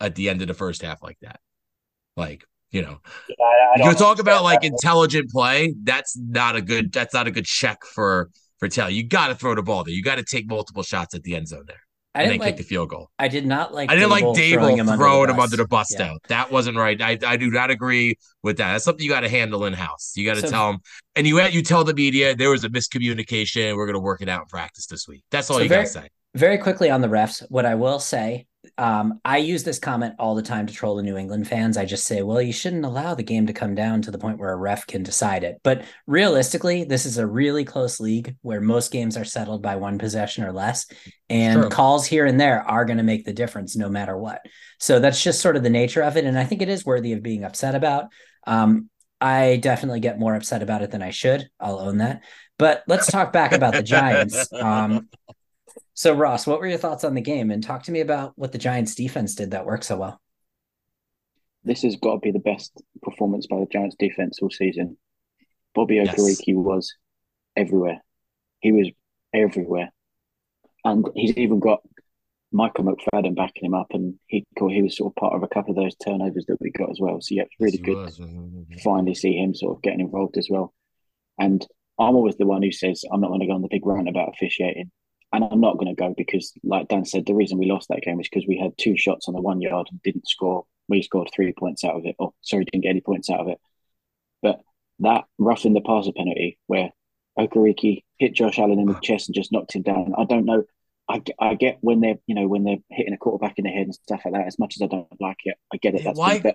[0.00, 1.40] at the end of the first half like that.
[2.16, 3.00] Like you know,
[3.40, 5.74] I, I you talk about like intelligent play.
[5.82, 6.92] That's not a good.
[6.92, 8.90] That's not a good check for for Taylor.
[8.90, 9.94] You got to throw the ball there.
[9.94, 11.81] You got to take multiple shots at the end zone there,
[12.14, 12.56] I and then didn't kick like.
[12.58, 13.10] the field goal.
[13.18, 13.90] I did not like.
[13.90, 16.10] I didn't like Daboll Daboll throwing him, throwing under him the under the bus Yeah.
[16.10, 16.20] out.
[16.28, 17.00] That wasn't right.
[17.00, 18.72] I, I do not agree with that.
[18.72, 20.12] That's something you got to handle in house.
[20.14, 20.80] You got to So- tell them,
[21.16, 23.76] and you you tell the media there was a miscommunication.
[23.76, 25.24] We're going to work it out in practice this week.
[25.30, 26.08] That's all So you got to say.
[26.34, 28.46] Very quickly on the refs, what I will say,
[28.78, 31.76] um, I use this comment all the time to troll the New England fans.
[31.76, 34.38] I just say, well, you shouldn't allow the game to come down to the point
[34.38, 35.60] where a ref can decide it.
[35.62, 39.98] But realistically, this is a really close league where most games are settled by one
[39.98, 40.86] possession or less,
[41.28, 44.40] and calls here and there are going to make the difference no matter what.
[44.78, 47.12] So that's just sort of the nature of it, and I think it is worthy
[47.12, 48.06] of being upset about.
[48.46, 48.88] Um,
[49.20, 51.48] I definitely get more upset about it than I should.
[51.60, 52.24] I'll own that.
[52.58, 54.48] But let's talk back about the Giants.
[54.52, 55.08] Um,
[55.94, 57.50] so, Ross, what were your thoughts on the game?
[57.50, 60.20] And talk to me about what the Giants defense did that worked so well.
[61.64, 64.96] This has got to be the best performance by the Giants defense all season.
[65.74, 66.14] Bobby Yes.
[66.14, 66.94] Okereke was
[67.56, 68.02] everywhere.
[68.60, 68.90] He was
[69.32, 69.90] everywhere.
[70.84, 71.80] And he's even got
[72.52, 75.70] Michael McFadden backing him up, and he he was sort of part of a couple
[75.70, 77.20] of those turnovers that we got as well.
[77.20, 80.74] So yeah, it's really good to finally see him sort of getting involved as well.
[81.38, 81.66] And
[81.98, 84.08] I'm always the one who says I'm not going to go on the big rant
[84.08, 84.90] about officiating,
[85.32, 88.02] and I'm not going to go because, like Dan said, the reason we lost that
[88.02, 90.64] game is because we had two shots on the one yard and didn't score.
[90.88, 93.48] We scored three points out of it, or sorry, didn't get any points out of
[93.48, 93.58] it.
[94.42, 94.60] But
[95.00, 96.90] that roughing the passer penalty where
[97.38, 100.12] Okereke hit Josh Allen in the chest and just knocked him down.
[100.18, 100.64] I don't know.
[101.08, 103.70] I, get- I get when they're you know when they're hitting a quarterback in the
[103.70, 104.46] head and stuff like that.
[104.46, 105.98] As much as I don't like it, I get it.
[106.00, 106.54] Yeah, That's why- good,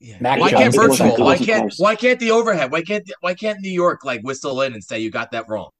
[0.00, 0.16] Yeah.
[0.20, 1.16] Mac Why can't the virtual?
[1.24, 2.70] Why can't why can't the overhead?
[2.70, 5.70] Why can't why can't New York like whistle in and say you got that wrong?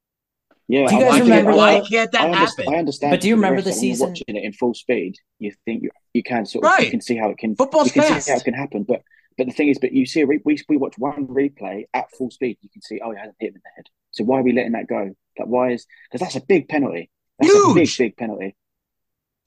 [0.68, 2.75] Yeah, Do you I- guys I remember why though- can't that I, understand, happen?
[2.75, 3.11] I understand.
[3.12, 5.16] But do you remember the rest, you're season- watching it in full speed?
[5.38, 6.85] You think you, you can sort of Right.
[6.85, 8.27] you can see how it can Football's you can fast.
[8.27, 8.85] see how it can happen.
[8.85, 9.03] But
[9.38, 12.11] but the thing is, but you see, a re- we we watch one replay at
[12.12, 12.59] full speed.
[12.61, 13.87] You can see, oh, he hasn't hit him in the head.
[14.11, 15.14] So why are we letting that go?
[15.38, 17.11] Like, why is because that's a big penalty.
[17.38, 17.98] That's a big Huge.
[17.98, 18.55] big penalty.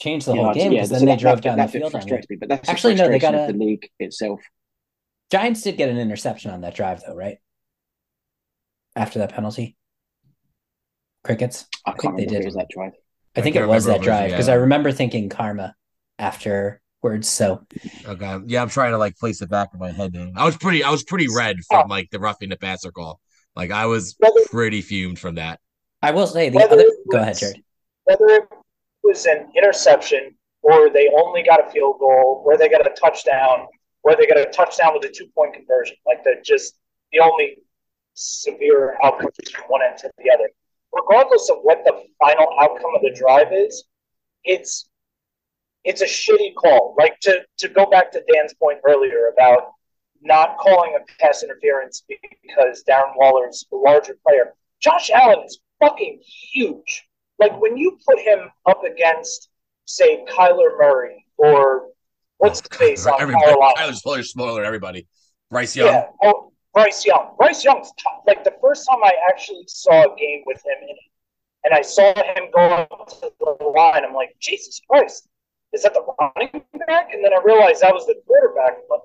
[0.02, 1.58] Changed the You whole know, game yeah, because so then they that- drove that- down
[1.58, 2.36] that the field on frustrates me.
[2.36, 4.42] But that's Actually, no, they got of a- the league itself.
[5.32, 7.38] Giants did get an interception on that drive, though, right?
[8.96, 9.78] After that penalty,
[11.26, 11.66] crickets.
[11.86, 12.42] I think they did.
[12.42, 12.94] it was that drive.
[13.36, 14.54] I I think can't it was that if it was- drive because yeah.
[14.54, 15.76] I remember thinking karma
[16.20, 17.28] afterwards.
[17.28, 17.66] So
[18.08, 18.38] Okay.
[18.46, 20.32] Yeah, I'm trying to like place it back in my head now.
[20.36, 21.90] I was pretty I was pretty red from oh.
[21.90, 23.20] like the roughing the passer call.
[23.56, 25.60] Like I was Whether- pretty fumed from that.
[26.02, 26.82] I will say the Whether other.
[26.84, 27.64] it Go ahead, Jared.
[28.04, 28.44] whether it
[29.04, 33.68] was an interception or they only got a field goal or they got a touchdown
[34.04, 35.96] or they got a touchdown with a two point conversion.
[36.06, 36.76] Like the just
[37.12, 37.58] the only
[38.14, 40.50] severe outcomes from one end to the other.
[40.96, 43.84] Regardless of what the final outcome of the drive is,
[44.44, 44.90] it's
[45.84, 46.96] it's a shitty call.
[46.98, 49.72] Like to to go back to Dan's point earlier about
[50.22, 54.54] not calling a pass interference because Darren Waller's a larger player.
[54.82, 57.06] Josh Allen is fucking huge.
[57.40, 59.50] Like when you put him up against,
[59.86, 61.90] say, Kyler Murray or
[62.38, 63.74] what's the face on everybody Carolina.
[63.78, 65.08] Tyler Fuller spoiler everybody.
[65.52, 65.88] Bryce Young.
[66.22, 66.32] Yeah.
[66.76, 67.34] Bryce Young.
[67.38, 67.90] Bryce Young's
[68.28, 71.12] like the first time I actually saw a game with him in it,
[71.64, 74.04] and I saw him go up to the line.
[74.04, 75.30] I'm like, Jesus Christ,
[75.72, 77.14] is that the running back?
[77.14, 78.74] And then I realized that was the quarterback.
[78.90, 79.00] But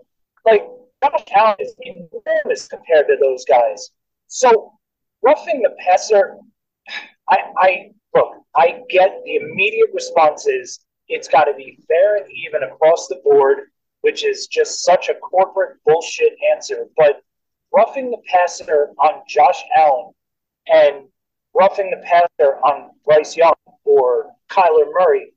[0.45, 0.67] like,
[1.03, 3.91] Josh Allen is enormous compared to those guys.
[4.27, 4.73] So
[5.23, 6.39] roughing the passer,
[7.29, 12.27] I, I look, I get the immediate response is it's got to be fair and
[12.47, 13.59] even across the board,
[14.01, 16.87] which is just such a corporate bullshit answer.
[16.97, 17.23] But
[17.73, 20.13] roughing the passer on Josh Allen
[20.67, 21.07] and
[21.55, 23.55] roughing the passer on Bryce Young
[23.85, 25.33] or Kyler Murray,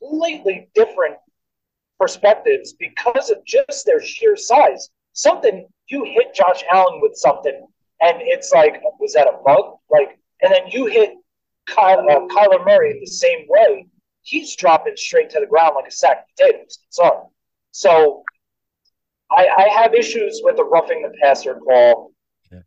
[0.00, 1.16] completely different
[1.98, 4.90] perspectives because of just their sheer size.
[5.12, 7.66] Something you hit Josh Allen with something,
[8.00, 9.76] and it's like, was that a bug?
[9.90, 11.12] Like, and then you hit
[11.66, 13.86] Kyle, uh, Kyler Murray the same way.
[14.22, 16.78] He's dropping straight to the ground like a sack of potatoes.
[16.90, 17.18] Sorry.
[17.70, 18.24] So
[19.36, 22.12] I, I have issues with the roughing the passer call
[22.52, 22.58] Yeah.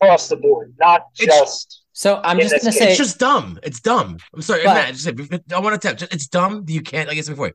[0.00, 1.82] across the board, not It's- just.
[1.92, 3.58] So I'm just gonna say It's just dumb.
[3.62, 4.18] It's dumb.
[4.34, 4.94] I'm sorry, But- Matt.
[4.94, 6.08] Just say, I want to tell.
[6.12, 7.08] It's dumb that you can't.
[7.08, 7.52] Like I said before,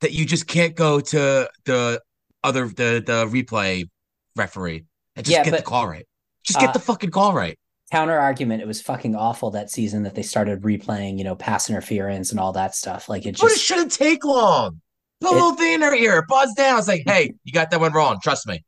[0.00, 2.00] that you just can't go to the
[2.42, 3.88] other the the replay
[4.36, 6.06] referee and just Yeah, get but- the call right.
[6.42, 7.56] Just Uh, get the fucking call right.
[7.92, 8.60] counter argument.
[8.62, 12.40] It was fucking awful that season that they started replaying, you know, pass interference and
[12.40, 13.08] all that stuff.
[13.08, 14.80] Like it But it just shouldn't take long.
[15.24, 16.78] Put a little thing in their ear, buzz down.
[16.78, 18.18] It's like, hey, you got that one wrong.
[18.22, 18.64] Trust me.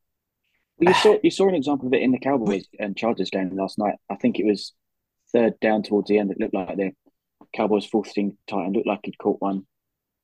[0.78, 3.78] You saw you saw an example of it in the Cowboys and Chargers game last
[3.78, 3.94] night.
[4.10, 4.72] I think it was
[5.32, 6.30] third down towards the end.
[6.30, 6.92] It looked like the
[7.54, 9.66] Cowboys' fourth string tight end looked like he'd caught one.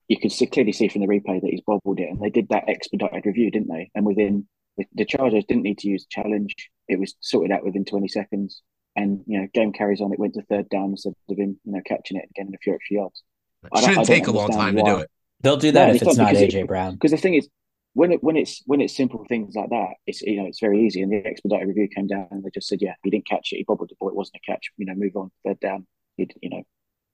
[0.09, 2.49] You could see, clearly see from the replay that he's bobbled it, and they did
[2.51, 3.91] that expedited review, didn't they?
[3.95, 6.55] And within the, the Chargers didn't need to use challenge;
[6.87, 8.63] it was sorted out within twenty seconds.
[8.95, 10.13] And you know, game carries on.
[10.13, 12.59] It went to third down instead of him, you know, catching it again in a
[12.59, 13.23] few extra yards.
[13.63, 15.11] It I don't- I shouldn't take a long understand time to do it.
[15.43, 16.95] They'll do that No, if it's not AJ it- Brown.
[16.95, 17.49] Because the thing is,
[17.95, 20.85] when it when it's when it's simple things like that, it's you know it's very
[20.87, 21.03] easy.
[21.03, 23.57] And the expedited review came down and they just said, yeah, he didn't catch it.
[23.57, 24.09] He bobbled the ball.
[24.09, 24.71] It wasn't a catch.
[24.79, 25.31] You know, move on.
[25.45, 25.87] Third down.
[26.17, 26.63] He'd, you know,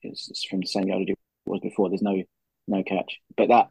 [0.03, 1.89] it's, it's from the same yardage it was before.
[1.89, 2.23] There's no
[2.69, 3.19] no catch.
[3.37, 3.69] But that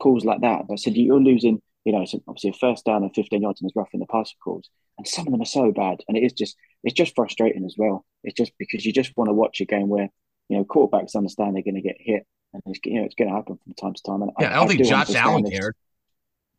[0.00, 0.62] calls like that.
[0.70, 1.60] I said you're losing.
[1.84, 4.06] You know, it's obviously a first down and 15 yards and it's rough in the
[4.06, 7.14] passer calls, and some of them are so bad, and it is just it's just
[7.14, 8.06] frustrating as well.
[8.22, 10.08] It's just because you just want to watch a game where
[10.48, 13.28] you know quarterbacks understand they're going to get hit, and it's you know it's going
[13.28, 14.22] to happen from time to time.
[14.22, 15.52] And Yeah, I don't think do Josh Allen this.
[15.58, 15.74] cared.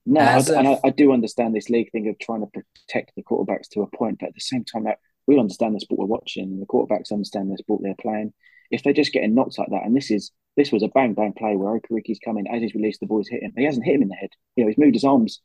[0.06, 2.48] No, I, As a- and I, I do understand this league thing of trying to
[2.48, 5.80] protect the quarterbacks to a point, but at the same time, that we understand the
[5.80, 8.32] sport we're watching, and the quarterbacks understand the sport they're playing.
[8.70, 11.34] If they're just getting knocked like that, and this is this was a bang bang
[11.34, 13.54] play where Okereke's coming as he's released the boys he's hit him.
[13.58, 14.30] He hasn't hit him in the head.
[14.56, 15.42] You know, he's moved his arms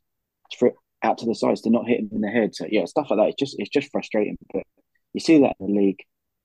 [0.57, 2.53] for out to the sides to not hit him in the head.
[2.55, 3.29] So yeah, stuff like that.
[3.29, 4.37] It's just it's just frustrating.
[4.53, 4.63] But
[5.13, 5.99] you see that in the league,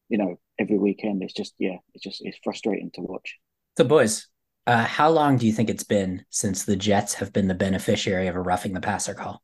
[0.09, 1.23] you know, every weekend.
[1.23, 3.37] It's just yeah, it's just it's frustrating to watch.
[3.77, 4.27] So boys,
[4.67, 8.27] uh, how long do you think it's been since the Jets have been the beneficiary
[8.27, 9.43] of a roughing the passer call?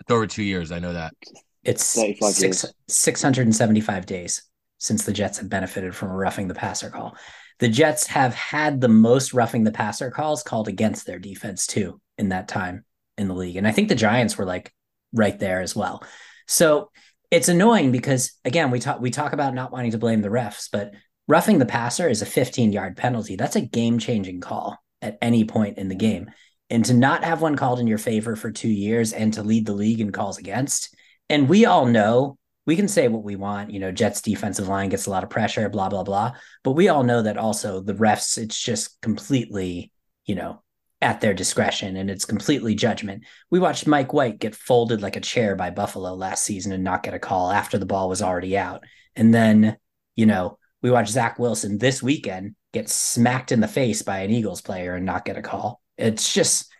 [0.00, 0.72] It's over two years.
[0.72, 1.14] I know that.
[1.62, 4.42] It's 35 six six hundred and seventy five days
[4.78, 7.16] since the Jets have benefited from a roughing the passer call.
[7.60, 12.00] The Jets have had the most roughing the passer calls called against their defense too
[12.18, 12.84] in that time
[13.16, 14.74] in the league, and I think the Giants were like
[15.12, 16.02] right there as well.
[16.46, 16.90] So
[17.30, 20.68] it's annoying because again we talk we talk about not wanting to blame the refs,
[20.70, 20.92] but
[21.28, 23.36] roughing the passer is a 15 yard penalty.
[23.36, 26.00] That's a game changing call at any point in the mm-hmm.
[26.00, 26.30] game.
[26.70, 29.66] And to not have one called in your favor for two years and to lead
[29.66, 30.94] the league in calls against,
[31.28, 33.70] and we all know we can say what we want.
[33.70, 36.32] You know, Jets defensive line gets a lot of pressure, blah, blah, blah.
[36.62, 39.92] But we all know that also the refs, it's just completely,
[40.24, 40.62] you know,
[41.02, 43.24] at their discretion and it's completely judgment.
[43.50, 47.02] We watched Mike White get folded like a chair by Buffalo last season and not
[47.02, 48.84] get a call after the ball was already out.
[49.14, 49.76] And then,
[50.16, 54.30] you know, we watch Zach Wilson this weekend get smacked in the face by an
[54.30, 55.80] Eagles player and not get a call.
[55.96, 56.70] It's just,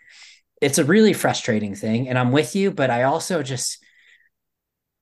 [0.60, 2.10] it's a really frustrating thing.
[2.10, 3.82] And I'm with you, but I also just,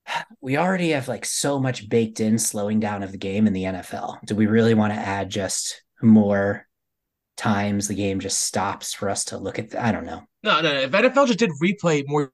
[0.41, 3.65] we already have like so much baked in slowing down of the game in the
[3.65, 4.25] NFL.
[4.25, 6.69] Do we really want to add just more
[7.37, 9.71] times the game just stops for us to look at?
[9.71, 10.23] The, I don't know.
[10.45, 10.79] No, no, no.
[10.79, 12.31] If NFL just did replay more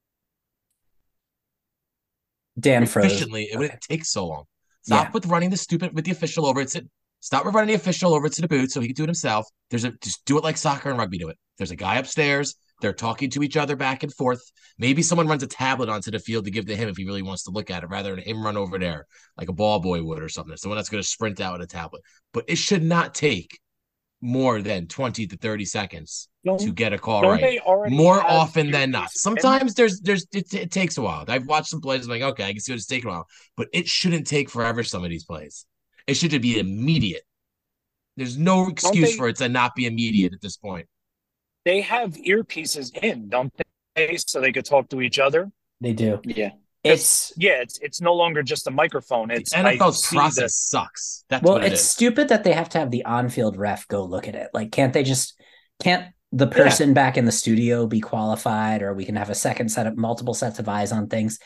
[2.59, 3.05] Dan froze.
[3.05, 4.45] efficiently, it wouldn't take so long.
[4.89, 5.11] Stop Yeah.
[5.13, 6.61] with running the stupid with the official over.
[6.61, 6.75] It's
[7.19, 9.45] stop with running the official over to the booth so he can do it himself.
[9.69, 11.37] There's a just do it like soccer and rugby do it.
[11.59, 12.55] There's a guy upstairs.
[12.81, 14.41] They're talking to each other back and forth.
[14.79, 17.21] Maybe someone runs a tablet onto the field to give to him if he really
[17.21, 19.05] wants to look at it, rather than him run over there
[19.37, 20.57] like a ball boy would or something.
[20.57, 22.01] Someone that's going to sprint out with a tablet.
[22.33, 23.59] But it should not take
[24.21, 28.91] more than 20 to 30 seconds Don't, to get a call right more often than
[28.91, 29.11] not.
[29.11, 31.23] Sometimes there's there's it, it takes a while.
[31.27, 33.27] I've watched some plays I'm like okay, I can see what it's taking a while,
[33.55, 34.83] but it shouldn't take forever.
[34.83, 35.65] Some of these plays,
[36.07, 37.23] it should be immediate.
[38.17, 40.87] There's no excuse they- for it to not be immediate at this point.
[41.65, 43.53] they have earpieces in, don't
[43.95, 44.17] they?
[44.17, 45.51] So they could talk to each other.
[45.81, 46.19] They do.
[46.23, 46.51] Yeah,
[46.83, 49.31] It's Yeah, it's it's no longer just a microphone.
[49.31, 51.25] It's the I NFL's see process the- sucks.
[51.29, 51.89] That's well, what it it's is.
[51.91, 54.49] stupid that they have to have the on-field ref go look at it.
[54.53, 55.37] Like, can't they just
[55.81, 59.69] can't the person back in the studio be qualified, or we can have a second
[59.69, 61.39] set of multiple sets of eyes on things?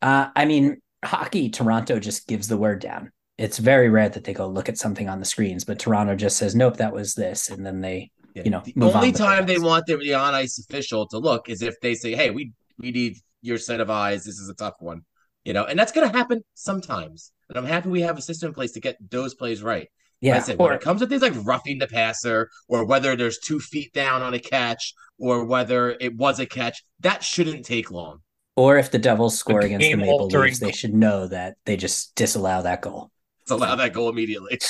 [0.00, 3.10] Uh, I mean, hockey, Toronto just gives the word down.
[3.38, 6.36] it's very rare that they go look at something on the screens, but Toronto just
[6.36, 8.42] says, "Nope, that was this," and then they, Yeah.
[8.44, 10.58] you know, the move on only with their time they want the, the on ice
[10.58, 14.24] official to look is if they say, "Hey, we we need your set of eyes.
[14.24, 15.02] This is a tough one,"
[15.44, 17.32] you know, and that's going to happen sometimes.
[17.48, 19.88] And I'm happy we have a system in place to get those plays right.
[20.22, 22.84] Like yeah, I said, when or it comes to things like roughing the passer, or
[22.84, 27.24] whether there's two feet down on a catch, or whether it was a catch, that
[27.24, 28.18] shouldn't take long.
[28.56, 31.76] or if the Devils score against the Maple game-altering Leafs, they should know that they
[31.76, 33.10] just disallow that goal.
[33.46, 34.58] To allow that goal immediately.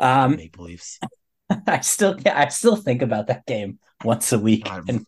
[0.00, 0.98] Um, Maple Leafs.
[1.66, 5.00] I still, yeah, I still think about that game once a week, God, and I
[5.00, 5.06] hate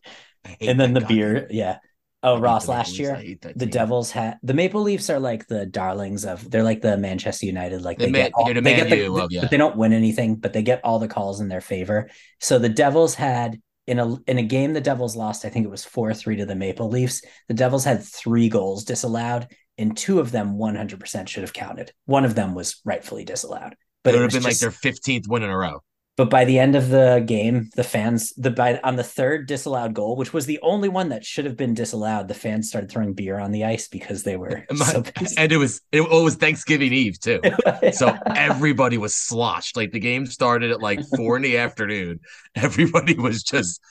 [0.61, 1.79] and then the beer, yeah.
[2.23, 3.69] Oh, Ross, last year the team.
[3.69, 7.83] Devils had the Maple Leafs are like the darlings of they're like the Manchester United
[7.83, 9.41] like The they Man- get all, the they get the, of- yeah.
[9.41, 12.09] but they don't win anything but they get all the calls in their favor.
[12.39, 15.69] So the Devils had in a in a game the Devils lost I think it
[15.69, 17.21] was 4-3 to the Maple Leafs.
[17.47, 19.45] The Devils had 3 goals disallowed
[19.77, 21.91] and two of them 100% should have counted.
[22.05, 23.75] One of them was rightfully disallowed.
[24.03, 25.83] But it it would was have been just- like their 15th win in a row.
[26.17, 29.93] But by the end of the game, the fans the by on the third disallowed
[29.93, 33.13] goal, which was the only one that should have been disallowed, the fans started throwing
[33.13, 35.37] beer on the ice because they were And my- so pissed.
[35.37, 37.41] and it was it, it was Thanksgiving Eve too.
[37.93, 39.75] So everybody was sloshed.
[39.77, 42.19] Like the game started at like four in the afternoon.
[42.55, 43.81] Everybody was just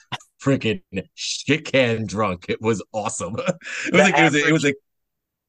[0.43, 0.81] freaking
[1.13, 2.45] shit can drunk.
[2.49, 3.35] It was awesome.
[3.37, 4.75] It was The like it was a, it was like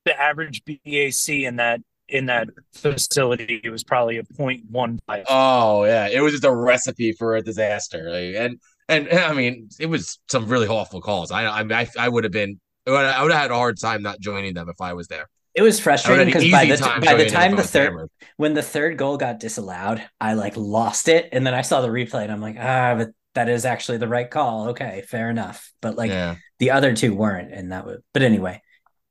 [0.04, 5.24] The average BAC in that in that facility it was probably a point one five.
[5.28, 8.10] oh yeah, it was just a recipe for a disaster.
[8.10, 11.30] Like, and and I mean, it was some really awful calls.
[11.30, 12.60] I I I, I would have been.
[12.86, 15.26] I would have had a hard time not joining them if I was there.
[15.56, 17.86] it was frustrating have had an because by the time by the time the third
[17.86, 18.10] hammered.
[18.36, 21.88] when the third goal got disallowed, I like lost it, and then I saw the
[21.88, 24.68] replay, and I'm like, ah, but that is actually the right call.
[24.68, 25.72] Okay, fair enough.
[25.80, 26.36] But like yeah.
[26.58, 27.98] the other two weren't, and that was.
[28.12, 28.62] But anyway,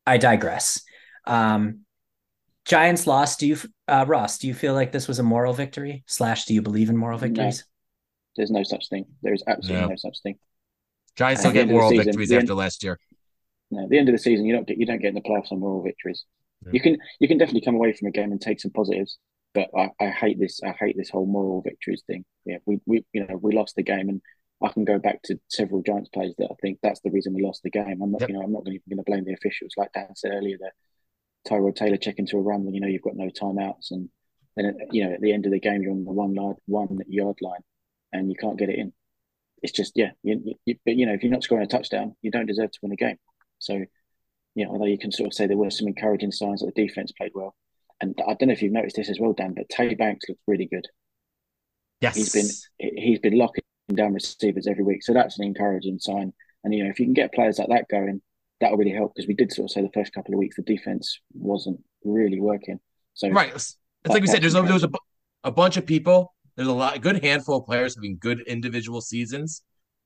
[0.06, 0.82] I digress.
[1.26, 1.85] Um,
[2.66, 3.40] Giants lost.
[3.40, 4.38] Do you, uh, Ross?
[4.40, 6.04] Do you feel like this was a moral victory?
[6.08, 7.28] Slash, do you believe in moral No.
[7.28, 7.64] victories?
[8.36, 9.06] There's no such thing.
[9.22, 9.90] There is absolutely No.
[9.90, 10.38] no such thing.
[11.16, 13.00] Giants don't get end of the moral season, victories the end- after last year.
[13.72, 15.22] No, at the end of the season, you don't get you don't get in the
[15.22, 16.26] playoffs on moral victories.
[16.66, 16.72] Yeah.
[16.74, 19.18] You can you can definitely come away from a game and take some positives,
[19.54, 20.60] but I, I hate this.
[20.64, 22.26] I hate this whole moral victories thing.
[22.46, 24.22] Yeah, we we you know we lost the game, and
[24.62, 27.44] I can go back to several Giants players that I think that's the reason we
[27.44, 28.02] lost the game.
[28.02, 28.30] I'm not Yep.
[28.30, 30.58] you know I'm not even going to blame the officials, like Dan said earlier.
[30.60, 30.74] That
[31.48, 34.10] Tyrod Taylor checking to a run when you know you've got no timeouts, and
[34.56, 36.58] then at- you know at the end of the game you're on the one yard
[36.66, 37.62] one yard line,
[38.12, 38.94] and you can't get it in.
[39.62, 42.32] It's just yeah, you, you, but you know if you're not scoring a touchdown, you
[42.32, 43.18] don't deserve to win a game.
[43.60, 43.84] So,
[44.56, 46.88] you know, although you can sort of say there were some encouraging signs that the
[46.88, 47.56] defense played well,
[48.02, 50.42] and I don't know if you've noticed this as well, Dan, but Tay Banks looks
[50.48, 50.88] really good.
[52.02, 52.16] Yes.
[52.16, 56.34] He's been he's been locking down receivers every week, so that's an encouraging sign.
[56.64, 58.22] And you know, if you can get players like that going,
[58.66, 60.64] that'll really help because we did sort of say the first couple of weeks the
[60.64, 62.80] defense wasn't really working.
[63.14, 63.54] So Right.
[63.54, 64.90] It's it's like we said, there's a, there's a,
[65.44, 66.34] a bunch of people.
[66.56, 69.62] There's a lot, a good handful of players having good individual seasons.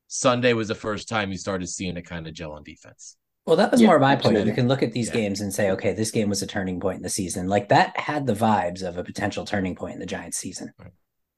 [0.07, 3.15] Sunday was the first time you started seeing it kind of gel on defense.
[3.45, 4.45] Well, that was Yeah, more my point.
[4.45, 5.13] You can look at these Yeah.
[5.15, 7.47] games and say, okay, this game was a turning point in the season.
[7.47, 10.71] Like that had the vibes of a potential turning point in the Giants season.
[10.79, 10.91] Right.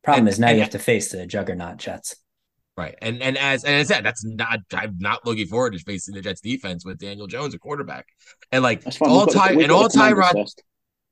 [0.03, 2.15] Problem And- is now and- you have to face the juggernaut Jets.
[2.81, 2.95] Right.
[2.99, 6.21] And and as and I said, that's not I'm not looking forward to facing the
[6.21, 8.07] Jets defense with Daniel Jones, a quarterback.
[8.51, 10.51] And like all Ty and all Tyrod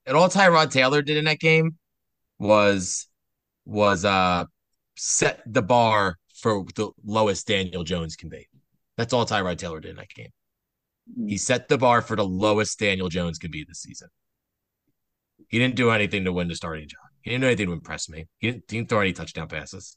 [0.07, 1.77] and all Tyrod Taylor did in that game
[2.39, 3.07] was
[3.65, 4.45] was uh
[4.97, 8.47] set the bar for the lowest Daniel Jones can be.
[8.97, 10.31] That's all Tyrod Taylor did in that game.
[11.27, 14.07] He set the bar for the lowest Daniel Jones can be this season.
[15.49, 17.01] He didn't do anything to win the starting job.
[17.21, 18.27] He didn't do anything to impress me.
[18.39, 19.95] He didn't, he didn't throw any touchdown passes.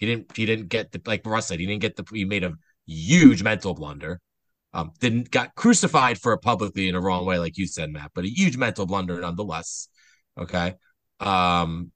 [0.00, 0.34] He didn't.
[0.36, 1.60] He didn't get the like Russ said.
[1.60, 2.04] He didn't get the.
[2.12, 2.54] He made a
[2.86, 4.18] huge mental blunder.
[4.72, 8.12] Um, didn't got crucified for it publicly in a wrong way, like you said, Matt.
[8.14, 9.88] But a huge mental blunder nonetheless.
[10.38, 10.74] Okay.
[11.20, 11.92] Um,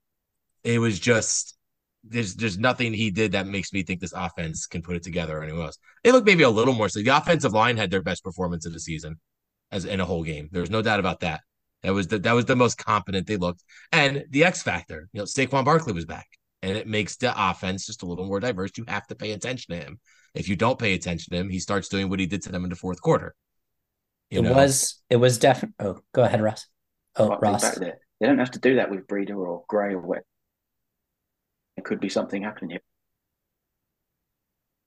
[0.63, 1.57] it was just
[2.05, 5.39] there's there's nothing he did that makes me think this offense can put it together
[5.39, 5.79] or anyone else.
[6.03, 7.01] They look maybe a little more so.
[7.01, 9.19] The offensive line had their best performance of the season
[9.73, 10.51] as in a whole game.
[10.53, 11.41] There's no doubt about that.
[11.83, 13.63] That was the that was the most competent they looked.
[13.93, 16.27] And the X factor, you know, Saquon Barkley was back.
[16.65, 18.71] And it makes the offense just a little more diverse.
[18.77, 20.01] You have to pay attention to him.
[20.33, 22.65] If you don't pay attention to him, he starts doing what he did to them
[22.65, 23.35] in the fourth quarter.
[24.31, 24.55] You it know?
[24.55, 26.67] was it was definitely oh go ahead, Ross.
[27.17, 27.79] Oh Barkley Ross.
[27.79, 27.95] back.
[28.19, 30.23] They don't have to do that with Breida or Gray or what.
[31.77, 32.81] There could be something happening here.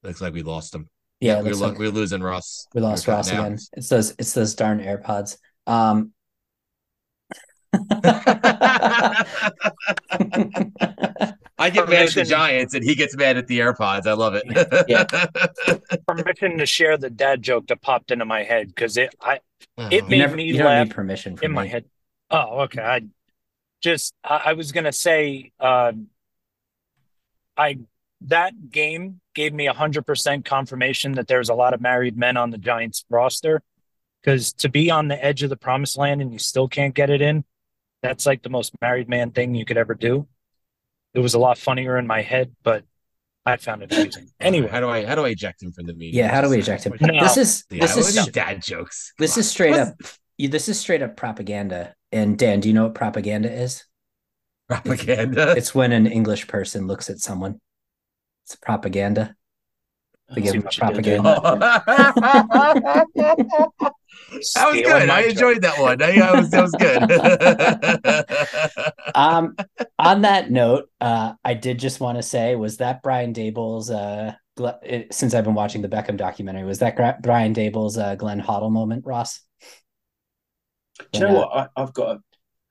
[0.01, 0.89] looks like we lost him.
[1.19, 2.65] Yeah, we're, lo- like we're losing Ross.
[2.73, 3.45] we lost We're Ross cutting out.
[3.45, 3.59] again.
[3.73, 5.37] It's those it's those darn AirPods.
[5.67, 6.11] Um
[11.59, 14.05] I get mad at the Giants and he gets mad at the AirPods.
[14.05, 14.43] I love it.
[14.87, 15.05] Yeah.
[16.07, 19.41] Permission to share the dad joke that popped into my head because it I it
[19.79, 19.89] Oh.
[19.89, 21.85] you made never me you don't laugh need permission from in my head.
[22.29, 22.81] Oh, okay.
[22.81, 23.01] I
[23.81, 26.07] just I, I was gonna say um
[27.55, 27.79] I
[28.21, 32.37] that game gave me a hundred percent confirmation that there's a lot of married men
[32.37, 33.61] on the Giants roster.
[34.21, 37.09] Because to be on the edge of the promised land and you still can't get
[37.09, 37.45] it in,
[38.01, 40.27] that's like the most married man thing you could ever do.
[41.13, 42.83] It was a lot funnier in my head, but
[43.45, 44.29] I found it amusing.
[44.39, 46.19] Anyway, how do I how do I eject him from the meeting?
[46.19, 46.93] Yeah, how do we eject him?
[46.99, 47.19] No.
[47.21, 49.13] This is Yeah, this this is is dad jokes.
[49.17, 49.95] this Come is straight What's up
[50.37, 51.95] you- this is straight up propaganda.
[52.11, 53.83] And Dan, do you know what propaganda is?
[54.69, 55.53] propaganda.
[55.57, 57.59] It's when an English person looks at someone.
[58.45, 59.35] It's propaganda.
[60.35, 61.83] They give See them what you did propaganda.
[64.55, 65.09] that was good.
[65.09, 65.31] I joke.
[65.31, 66.01] enjoyed that one.
[66.01, 67.01] I, I was, that was good.
[69.15, 69.55] um
[69.97, 74.33] on that note uh i did just want to say was that Brian Daboll's uh
[74.57, 74.79] Gle-
[75.11, 78.69] since i've been watching the beckham documentary was that Gra- Brian Daboll's uh glenn hoddle
[78.71, 79.39] moment ross
[81.13, 81.49] Do you know what?
[81.55, 82.19] I, I've got a,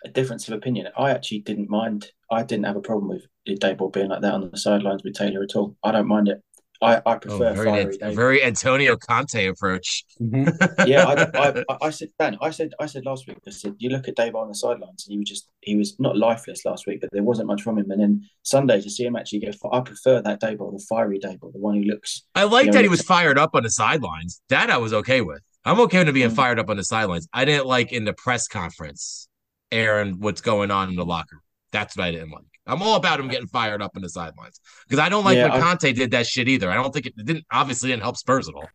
[0.04, 0.88] a difference of opinion.
[0.96, 2.10] I actually didn't mind.
[2.30, 3.26] I didn't have a problem with
[3.60, 5.76] Daboll being like that on the sidelines with Taylor at all.
[5.82, 6.42] I don't mind it.
[6.82, 10.04] I, I Oh, prefer very, fiery An- very Antonio Conte approach.
[10.20, 10.54] Mhm.
[10.86, 11.04] yeah,
[11.36, 12.36] I, I, I said Dan.
[12.40, 13.38] I said I said last week.
[13.46, 15.98] I said you look at Daboll on the sidelines, and he was just he was
[15.98, 17.90] not lifeless last week, but there wasn't much from him.
[17.90, 21.52] And then Sunday to see him actually go, I prefer that Daboll, the fiery Daboll,
[21.52, 22.22] the one who looks.
[22.34, 24.40] I like Yeah, that he was fired up on the sidelines.
[24.48, 25.40] That I was okay with.
[25.64, 26.36] I'm okay with him being Mm.
[26.36, 27.26] fired up on the sidelines.
[27.32, 29.28] I didn't like in the press conference,
[29.72, 31.36] Aaron, what's going on in the locker.
[31.36, 31.40] room.
[31.72, 32.44] That's what I didn't like.
[32.66, 35.44] I'm all about him getting fired up in the sidelines because I don't like Yeah,
[35.50, 36.70] when I- Conte did that shit either.
[36.70, 38.68] I don't think it, it didn't obviously didn't help Spurs at all.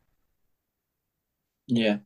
[1.68, 1.98] Yeah,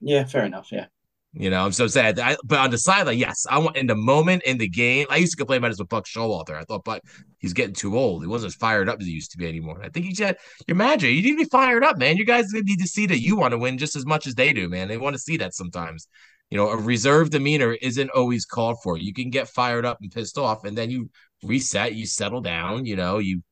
[0.00, 0.68] yeah, fair enough.
[0.72, 0.86] Yeah,
[1.32, 2.18] You know, I'm so sad.
[2.18, 5.06] I, but on the sideline, yes, I want in the moment in the game.
[5.10, 6.54] I used to complain about this with Buck Showalter.
[6.54, 7.02] I thought, but
[7.38, 8.22] he's getting too old.
[8.22, 9.80] He wasn't as fired up as he used to be anymore.
[9.82, 10.36] I think he said,
[10.66, 12.16] "Your manager, you need to be fired up, man.
[12.16, 14.52] You guys need to see that you want to win just as much as they
[14.52, 14.88] do, man.
[14.88, 16.08] They want to see that sometimes.
[16.50, 18.98] You know, a reserved demeanor isn't always called for.
[18.98, 21.08] You can get fired up and pissed off, and then you
[21.42, 22.86] reset, you settle down.
[22.86, 23.42] You know, you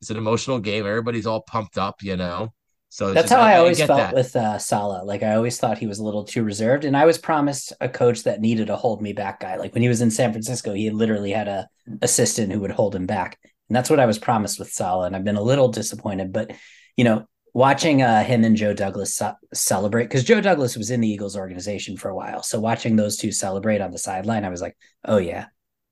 [0.00, 0.86] it's an emotional game.
[0.86, 2.02] Everybody's all pumped up.
[2.02, 2.52] You know,
[2.88, 4.14] so that's just- how i, always felt that.
[4.14, 5.04] with uh Saleh.
[5.04, 7.88] like i always thought he was a little too reserved and i was promised a
[7.88, 10.72] coach that needed a hold me back guy like when he was in san francisco
[10.72, 11.68] he literally had a
[12.02, 13.38] assistant who would hold him back
[13.68, 15.06] and that's what i was promised with Saleh.
[15.06, 16.50] and i've been a little disappointed but
[16.96, 21.00] you know watching uh, him and Joe Douglas ce- celebrate because Joe Douglas was in
[21.00, 22.42] the Eagles organization for a while.
[22.42, 25.46] So watching those two celebrate on the sideline, I was like, "Oh yeah,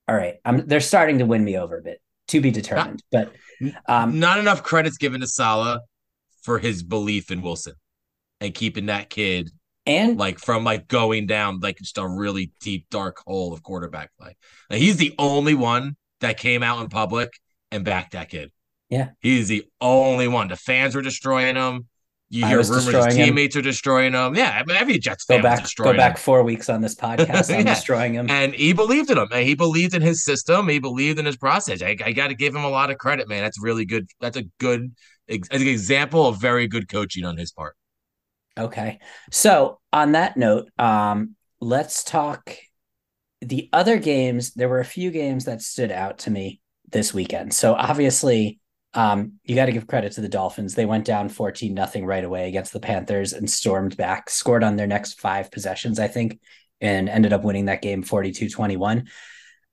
[0.09, 2.01] all right." I'm they're starting to win me over a bit.
[2.29, 3.33] To be determined, but
[3.87, 5.81] um, not enough credits given to Saleh
[6.43, 7.75] for his belief in Wilson
[8.41, 9.51] and keeping that kid
[9.87, 14.11] and like from like going down like just a really deep dark hole of quarterback
[14.19, 14.37] play.
[14.69, 17.33] Like, he's the only one that came out in public
[17.71, 18.51] and backed that kid.
[18.89, 19.11] Yeah.
[19.21, 20.49] he's the only one.
[20.49, 21.87] The fans were destroying him.
[22.29, 23.27] You I hear was rumors his destroying him.
[23.27, 24.35] teammates are destroying him.
[24.35, 26.21] Yeah, I mean, every Jets go fan was back, go back him.
[26.21, 27.53] four weeks on this podcast.
[27.55, 27.75] I'm Yeah.
[27.75, 28.29] destroying him.
[28.29, 29.29] And he believed in him.
[29.33, 30.69] And he believed in his system.
[30.69, 31.83] He believed in his process.
[31.83, 33.43] I, I got to give him a lot of credit, man.
[33.45, 34.09] That's really good.
[34.21, 34.93] That's a good
[35.29, 37.77] ex- example of very good coaching on his part.
[38.59, 38.99] Okay.
[39.31, 42.57] So on that note, um, let's talk
[43.41, 44.53] the other games.
[44.55, 46.61] There were a few games that stood out to me
[46.91, 47.55] this weekend.
[47.55, 48.59] So obviously,
[48.95, 50.75] um, you got to give credit to the Dolphins.
[50.75, 54.77] They went down 14 nothing right away against the Panthers and stormed back, scored on
[54.77, 56.41] their next five possessions, I think,
[56.81, 59.09] and ended up winning that game 42 21.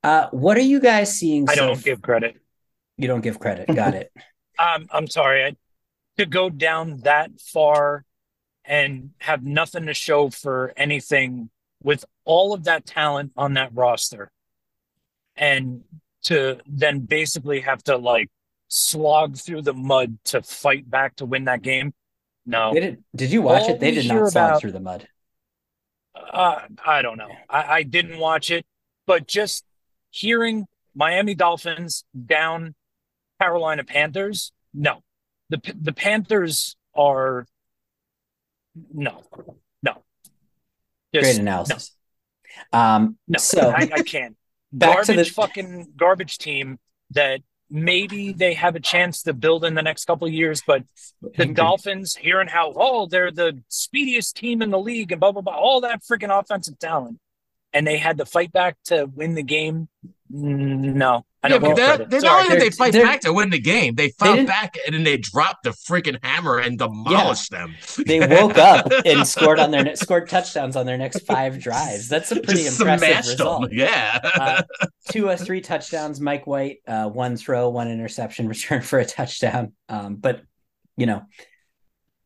[0.03, 1.49] Uh, what are you guys seeing?
[1.49, 2.36] I so don't give credit.
[2.97, 3.74] you don't give credit.
[3.74, 4.11] Got it.
[4.59, 5.43] Um, I'm sorry.
[5.43, 5.55] I,
[6.20, 8.05] to go down that far
[8.64, 11.49] and have nothing to show for anything
[11.82, 14.32] with all of that talent on that roster,
[15.36, 15.82] and
[16.26, 18.30] to then basically have to like
[18.74, 21.93] slog through the mud to fight back to win that game.
[22.45, 23.80] No, They did, did you watch All it?
[23.80, 25.07] They did not slog about- through the mud.
[26.15, 27.32] Uh, I don't know.
[27.49, 28.65] I, I didn't watch it,
[29.07, 29.63] but just
[30.11, 32.76] hearing Miami Dolphins down
[33.41, 35.03] Carolina Panthers, no.
[35.49, 37.47] The the Panthers are
[38.93, 39.24] no,
[39.82, 40.03] no.
[41.13, 41.91] Great Just, analysis.
[42.71, 44.36] Um, no, so I, I can't.
[44.71, 46.80] back garbage to the fucking garbage team
[47.11, 50.84] that maybe they have a chance to build in the next couple of years, but
[51.38, 55.41] the Dolphins hearing how oh they're the speediest team in the league and blah blah
[55.41, 57.20] blah, all that freaking offensive talent,
[57.74, 59.88] and they had to fight back to win the game.
[60.34, 63.19] Mm, No, I Yeah, don't but give they're, they're not only did they fight back
[63.21, 66.17] to win the game, they They fought didn't- back and then they dropped the freaking
[66.23, 67.75] hammer and demolished them.
[68.05, 72.09] they woke up and scored on their scored touchdowns on their next five drives.
[72.09, 73.61] That's a pretty Just impressive smashed result.
[73.69, 73.69] them.
[73.77, 74.19] Yeah.
[74.36, 74.61] Uh,
[75.09, 76.19] two or three touchdowns.
[76.19, 79.73] Mike White, uh, one throw, one interception, return for a touchdown.
[79.89, 80.41] Um, but
[80.97, 81.21] you know,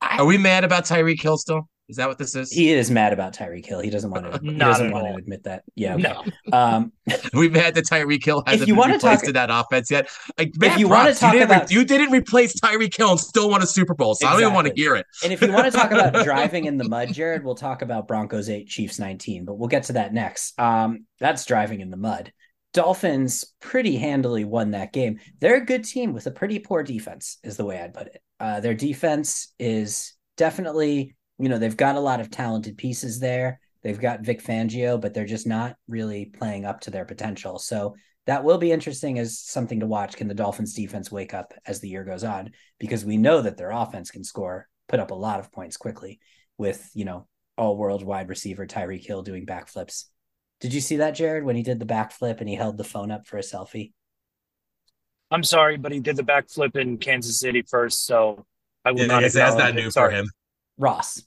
[0.02, 1.68] Are we mad about Tyreek Hill still?
[1.90, 2.52] Is that what this is?
[2.52, 3.80] He is mad about Tyreek Hill.
[3.80, 4.40] He doesn't want to.
[4.42, 5.14] He doesn't want all.
[5.14, 5.64] to admit that.
[5.76, 5.94] Yeah.
[5.96, 6.04] Okay.
[6.04, 6.58] No.
[6.58, 6.92] Um,
[7.34, 10.10] We've had the Tyreek Hill hasn't you been wanna replaced talk- in that offense yet.
[10.38, 13.20] Like, If you wanna talk you didn't, re- about- you didn't replace Tyreek Hill and
[13.20, 14.84] still won a Super Bowl, so I don't even want to Exactly.
[14.84, 15.06] hear it.
[15.24, 18.06] and if you want to talk about driving in the mud, Jared, we'll talk about
[18.08, 20.60] Broncos eight, Chiefs nineteen, but we'll get to that next.
[20.60, 22.34] Um, that's driving in the mud.
[22.74, 25.20] Dolphins pretty handily won that game.
[25.40, 28.22] They're a good team with a pretty poor defense, is the way I'd put it.
[28.40, 33.60] Uh, their defense is definitely, you know, they've got a lot of talented pieces there.
[33.84, 37.60] They've got Vic Fangio, but they're just not really playing up to their potential.
[37.60, 40.18] So that will be interesting as something to watch.
[40.18, 42.52] Can the Dolphins defense wake up as the year goes on?
[42.80, 46.20] Because we know that their offense can score, put up a lot of points quickly
[46.58, 47.28] with, you know,
[47.58, 50.06] all world wide receiver Tyreek Hill doing backflips.
[50.60, 53.12] Did you see that, Jared, when he did the backflip and he held the phone
[53.12, 53.94] up for a selfie?
[55.30, 58.46] I'm sorry, but he did the backflip in Kansas City first, so
[58.84, 59.22] I will Yeah, not.
[59.22, 59.86] that's, that's not acknowledge it.
[59.86, 60.30] new for him.
[60.78, 61.24] Ross,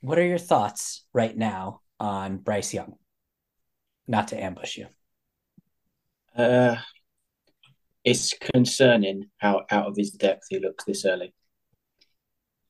[0.00, 2.94] what are your thoughts right now on Bryce Young?
[4.06, 4.86] Not to ambush you.
[6.36, 6.76] Uh,
[8.04, 11.34] it's concerning how out of his depth he looks this early.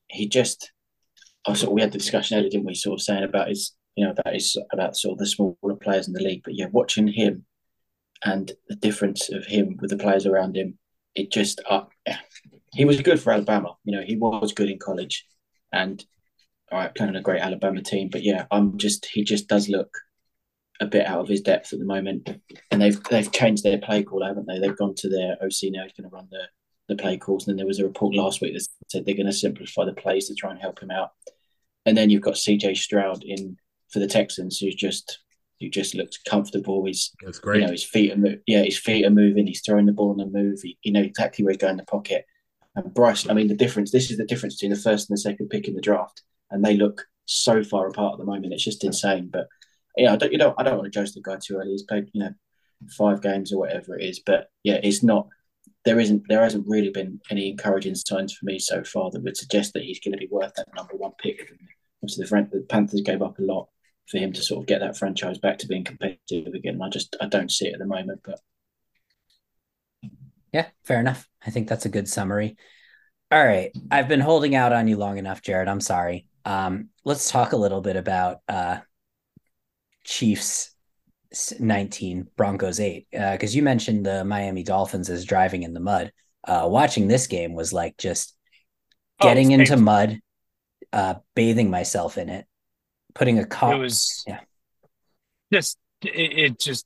[0.09, 0.71] He just,
[1.45, 2.73] I sort of, we had the discussion earlier, didn't we?
[2.73, 6.07] Sort of saying about his, you know, about his, about sort of the smaller players
[6.07, 6.41] in the league.
[6.43, 7.45] But yeah, watching him
[8.25, 10.77] and the difference of him with the players around him,
[11.15, 11.83] it just, uh,
[12.73, 13.75] he was good for Alabama.
[13.83, 15.25] You know, he was good in college,
[15.71, 16.03] and
[16.71, 18.09] all right, playing on a great Alabama team.
[18.11, 19.97] But yeah, I'm just, he just does look
[20.79, 22.29] a bit out of his depth at the moment
[22.71, 24.59] and they've they've changed their play call, haven't they?
[24.59, 25.83] They've gone to their OC now.
[25.83, 26.47] He's going to run the
[26.89, 27.47] the play calls.
[27.47, 29.93] And then there was a report last week that said they're going to simplify the
[29.93, 31.11] plays to try and help him out.
[31.85, 33.57] And then you've got CJ Stroud in
[33.89, 35.19] for the Texans, who's just
[35.59, 36.85] who just looks comfortable.
[36.85, 39.47] He's That's you know his feet are mo- yeah his feet are moving.
[39.47, 40.59] He's throwing the ball on the move.
[40.61, 42.25] He, you know exactly where he's going in the pocket.
[42.75, 43.91] And Bryce, I mean the difference.
[43.91, 46.63] This is the difference between the first and the second pick in the draft, and
[46.63, 48.53] they look so far apart at the moment.
[48.53, 49.29] It's just insane.
[49.31, 49.47] But
[49.97, 51.71] yeah, I don't you know I don't want to judge the guy too early.
[51.71, 52.33] He's played you know
[52.97, 55.27] five games or whatever it is, but yeah, it's not.
[55.85, 56.23] There isn't.
[56.27, 59.83] There hasn't really been any encouraging signs for me so far that would suggest that
[59.83, 61.39] he's going to be worth that number one pick.
[62.03, 63.69] Obviously, the, the Panthers gave up a lot
[64.07, 66.81] for him to sort of get that franchise back to being competitive again.
[66.81, 68.39] I just I don't see it at the moment, but
[70.51, 71.27] Yeah, fair enough.
[71.45, 72.57] I think that's a good summary.
[73.31, 73.71] All right.
[73.91, 75.67] I've been holding out on you long enough, Jared.
[75.67, 76.25] I'm sorry.
[76.45, 78.79] Um, let's talk a little bit about uh,
[80.03, 80.75] Chiefs
[81.59, 83.07] 19, Broncos 8.
[83.11, 86.11] Because you mentioned the Miami Dolphins as driving in the mud.
[86.47, 88.35] Uh, watching this game was like just
[89.21, 90.19] Oh, getting it's into mud,
[90.93, 92.45] uh, bathing myself in it,
[93.13, 93.73] putting a car.
[93.73, 94.39] It was yeah.
[95.51, 96.85] just it, it just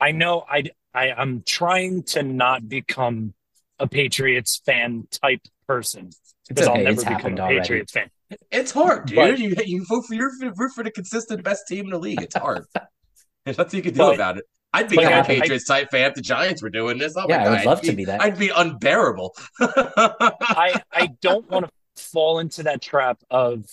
[0.00, 0.64] I know I
[0.94, 3.34] I I'm trying to not become
[3.80, 6.10] a Patriots fan type person
[6.50, 7.84] It's because I'll never It's become happened a already.
[7.86, 8.10] Fan.
[8.50, 9.16] It's hard, dude.
[9.16, 12.20] But- you you vote for your root for the consistent best team in the league.
[12.22, 12.64] It's hard.
[13.44, 14.44] There's nothing you can do But- about it.
[14.72, 17.14] I'd be but a I- Patriots type fan if the Giants were doing this.
[17.16, 18.20] Oh Yeah, my I God, would I'd love to be- be that.
[18.20, 19.36] I'd be unbearable.
[19.60, 23.64] I I don't want to fall into that trap of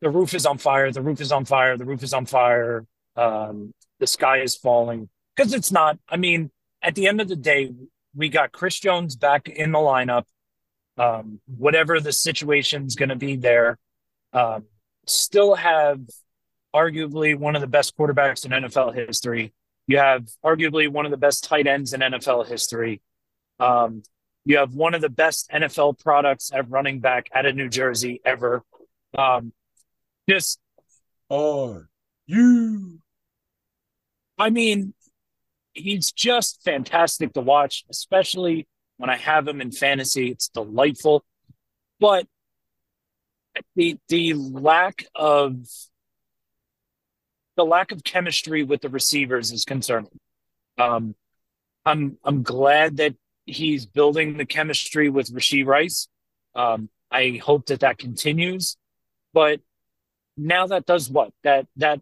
[0.00, 2.86] the roof is on fire, the roof is on fire, the roof is on fire,
[3.16, 5.98] um, the sky is falling because it's not.
[6.08, 6.50] I mean,
[6.82, 7.72] at the end of the day,
[8.14, 10.24] we got Chris Jones back in the lineup.
[10.98, 13.78] Um, whatever the situation's going to be there,
[14.32, 14.64] um,
[15.06, 16.00] still have
[16.74, 19.52] arguably one of the best quarterbacks in NFL history.
[19.86, 23.00] You have arguably one of the best tight ends in NFL history.
[23.58, 24.02] Um,
[24.44, 28.20] you have one of the best NFL products at running back out of New Jersey
[28.24, 28.62] ever.
[29.16, 29.52] Um,
[30.28, 30.58] just,
[31.30, 31.88] Are
[32.26, 32.98] you?
[34.38, 34.94] I mean,
[35.72, 38.66] he's just fantastic to watch, especially
[38.98, 40.30] when I have him in fantasy.
[40.30, 41.24] It's delightful.
[41.98, 42.26] But
[43.74, 45.66] the the lack of
[47.56, 50.18] the lack of chemistry with the receivers is concerning.
[50.78, 51.14] Um,
[51.84, 56.08] I'm I'm glad that he's building the chemistry with Rashee Rice.
[56.54, 58.76] Um, I hope that that continues.
[59.32, 59.60] But
[60.36, 61.32] now that does what?
[61.42, 62.00] That that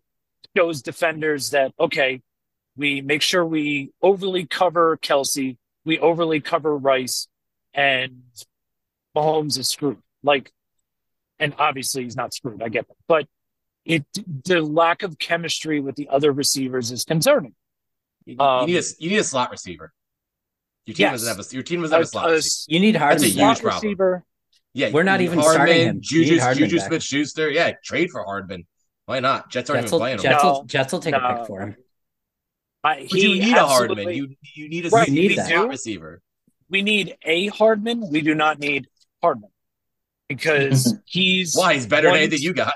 [0.56, 2.22] shows defenders that okay,
[2.76, 7.28] we make sure we overly cover Kelce, we overly cover Rice,
[7.72, 8.22] and
[9.16, 9.98] Mahomes is screwed.
[10.22, 10.52] Like,
[11.38, 12.62] and obviously he's not screwed.
[12.62, 13.26] I get that, but
[13.84, 14.04] it
[14.44, 17.54] the lack of chemistry with the other receivers is concerning.
[18.24, 19.92] You, Um, you need a you need a slot receiver.
[20.86, 21.12] Your team Yes.
[21.20, 22.74] doesn't have a your team doesn't have a slot A- a receiver.
[22.74, 23.18] You need Hardman.
[23.22, 23.74] That's a huge problem.
[23.84, 24.24] receiver.
[24.74, 26.00] Yeah, We're not you- even starting him.
[26.02, 26.88] Juju, Hardman Juju back.
[26.88, 27.50] Smith Schuster.
[27.50, 28.66] Yeah, trade for Hardman.
[29.06, 29.50] Why not?
[29.50, 30.22] Jets aren't Jets even will, playing him.
[30.22, 31.76] Jets, will, Jets will take a pick for him.
[32.86, 34.08] I, But you need a Hardman.
[34.10, 35.68] You you need a Right, you you need slot that.
[35.68, 36.20] receiver.
[36.68, 38.08] we need a Hardman.
[38.10, 38.86] We do not need
[39.22, 39.50] Hardman.
[40.28, 42.74] because he's Why he's better than one- anything you got?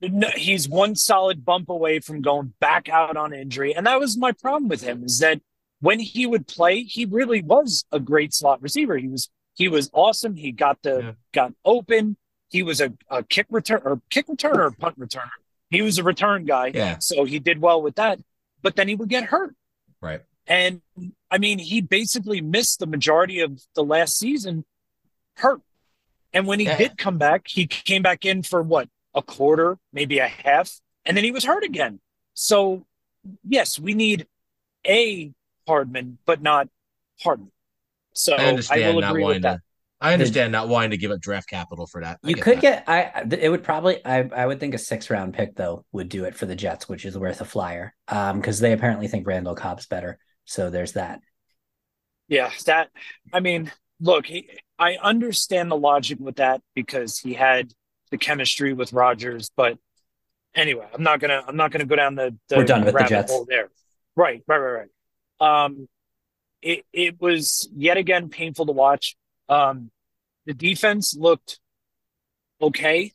[0.00, 3.74] no, he's one solid bump away from going back out on injury.
[3.74, 5.40] And that was my problem with him is that
[5.80, 8.96] when he would play, he really was a great slot receiver.
[8.96, 10.36] He was he was awesome.
[10.36, 11.12] He got the Yeah.
[11.34, 12.16] got open.
[12.50, 15.30] He was a, a kick return or kick returner punt returner.
[15.70, 16.70] He was a return guy.
[16.74, 16.98] Yeah.
[17.00, 18.20] So he did well with that.
[18.62, 19.54] But then he would get hurt.
[20.00, 20.22] Right.
[20.46, 20.80] And
[21.30, 24.64] I mean, he basically missed the majority of the last season
[25.36, 25.60] hurt.
[26.32, 26.76] And when he Yeah.
[26.78, 31.16] did come back, he came back in for what, a quarter, maybe a half, and
[31.16, 32.00] then he was hurt again.
[32.34, 32.86] So,
[33.46, 34.26] yes, we need
[34.86, 35.32] a
[35.66, 36.68] Hardman, but not
[37.22, 37.50] Hardman.
[38.12, 39.56] So I I, understand will not agree wanting with that.
[39.56, 39.62] to.
[40.00, 42.20] I understand not wanting to give up draft capital for that.
[42.24, 42.60] I You get could that.
[42.60, 46.08] get I it would probably I I would think a six round pick though would
[46.08, 47.94] do it for the Jets, which is worth a flyer.
[48.06, 50.18] Um, because they apparently think Randall Cobb's better.
[50.44, 51.20] So there's that.
[52.28, 52.90] Yeah, that
[53.32, 57.72] I mean, look, he, I understand the logic with that because he had
[58.10, 59.78] the chemistry with Rodgers, but
[60.54, 63.04] anyway, I'm not gonna I'm not gonna go down the, the We're done with the
[63.04, 63.32] Jets.
[63.32, 63.70] hole there.
[64.16, 64.88] Right, right, right,
[65.40, 65.64] right.
[65.64, 65.88] Um,
[66.62, 69.16] it it was yet again painful to watch.
[69.48, 69.90] Um,
[70.46, 71.60] the defense looked
[72.60, 73.12] okay,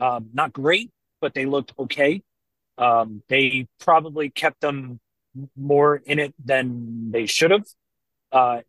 [0.00, 0.90] um, not great,
[1.20, 2.22] but they looked okay.
[2.78, 5.00] Um, they probably kept them
[5.56, 7.66] more in it than they should have.
[8.32, 8.60] Uh,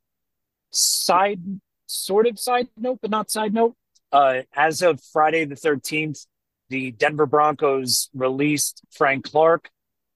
[0.72, 1.40] side,
[1.88, 3.76] sort of side note, but not side note.
[4.12, 6.26] Uh, as of Friday the 13th,
[6.70, 9.70] the Denver Broncos released Frank Clark,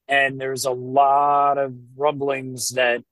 [0.07, 3.03] and there's a lot of rumblings that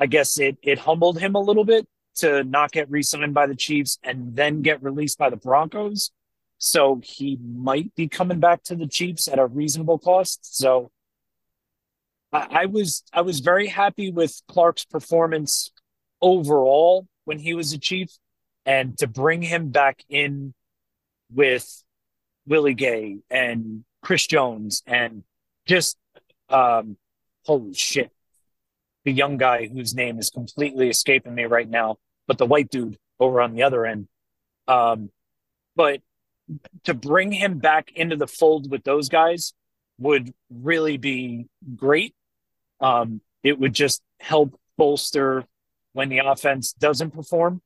[0.00, 1.86] I guess it it humbled him a little bit
[2.16, 6.10] to not get re-signed by the Chiefs and then get released by the Broncos.
[6.58, 10.56] So he might be coming back to the Chiefs at a reasonable cost.
[10.56, 10.90] So
[12.32, 15.72] I, I was I was very happy with Clark's performance
[16.20, 18.10] overall when he was a Chief,
[18.64, 20.54] and to bring him back in
[21.32, 21.82] with
[22.46, 25.24] Willie Gay and Chris Jones and
[25.66, 25.96] just
[26.48, 26.96] um,
[27.44, 28.10] holy shit,
[29.04, 31.96] the young guy whose name is completely escaping me right now,
[32.26, 34.08] but the white dude over on the other end.
[34.66, 35.10] Um,
[35.76, 36.00] but
[36.84, 39.54] to bring him back into the fold with those guys
[39.98, 41.46] would really be
[41.76, 42.14] great.
[42.80, 45.44] Um, it would just help bolster
[45.92, 47.62] when the offense doesn't perform.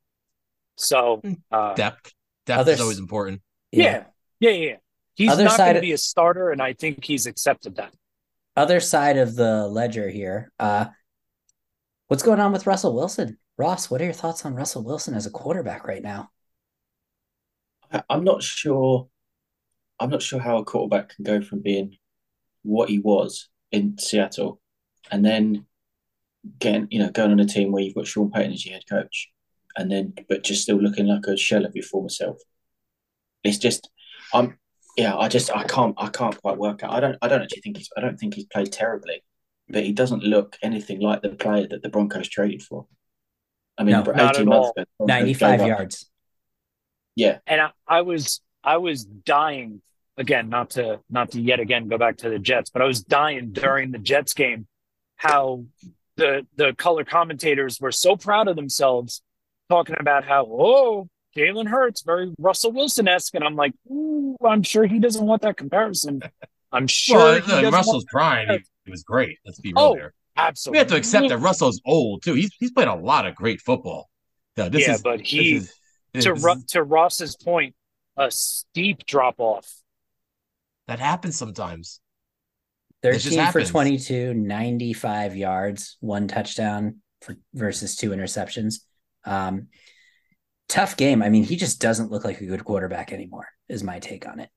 [0.76, 2.12] So, uh, depth.
[2.46, 3.42] Depth Others- is always important.
[3.72, 4.04] yeah,
[4.40, 4.66] yeah, yeah.
[4.70, 4.76] yeah.
[5.14, 7.92] He's Other not going to be a starter, and I think he's accepted that.
[8.56, 10.52] Other side of the ledger here.
[10.58, 10.86] Uh
[12.06, 13.38] what's going on with Russell Wilson?
[13.58, 16.30] Ross, what are your thoughts on Russell Wilson as a quarterback right now?
[18.08, 19.08] I'm not sure.
[19.98, 21.96] I'm not sure how a quarterback can go from being
[22.62, 24.60] what he was in Seattle,
[25.10, 25.66] and then
[26.60, 28.84] getting you know going on a team where you've got Sean Payton as your head
[28.88, 29.28] coach,
[29.76, 32.38] and then but just still looking like a shell of your former self.
[33.42, 33.90] It's just,
[34.32, 34.56] I'm
[34.96, 35.16] yeah.
[35.16, 36.92] I just I can't I can't quite work out.
[36.92, 39.24] I don't I don't actually think he's I don't think he's played terribly,
[39.68, 42.86] but he doesn't look anything like the player that the Broncos traded for.
[43.78, 44.82] I mean, No, for not at months all.
[44.82, 46.10] ago, 95 gave up- yards.
[47.14, 49.82] Yeah, and I, I was I was dying
[50.16, 53.02] again not to not to yet again go back to the Jets, but I was
[53.02, 54.66] dying during the Jets game
[55.16, 55.64] how
[56.16, 59.22] the the color commentators were so proud of themselves
[59.68, 64.62] talking about how oh Jalen Hurts very Russell Wilson esque, and I'm like, Ooh, I'm
[64.62, 66.22] sure he doesn't want that comparison.
[66.72, 69.38] I'm sure Well, he in Russell's want- prime, he, he was great.
[69.44, 70.14] Let's be real Oh, here.
[70.38, 70.76] Absolutely.
[70.76, 72.34] We have to accept that Russell's old too.
[72.34, 74.08] He's he's played a lot of great football.
[74.56, 75.74] No, this yeah, is, but this he is-
[76.14, 77.74] to this Ru- to Ross's point,
[78.16, 79.70] a steep drop off.
[80.86, 82.00] that happens sometimes.
[83.02, 83.70] It 13 for happens.
[83.70, 88.76] 22, 95 yards, one touchdown for versus two interceptions.
[89.24, 89.68] Um,
[90.68, 91.22] tough game.
[91.22, 94.40] I mean, he just doesn't look like a good quarterback anymore, is my take on
[94.40, 94.50] it.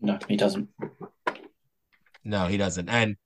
[0.00, 0.68] no, he doesn't.
[2.24, 2.88] No, he doesn't.
[2.88, 3.16] And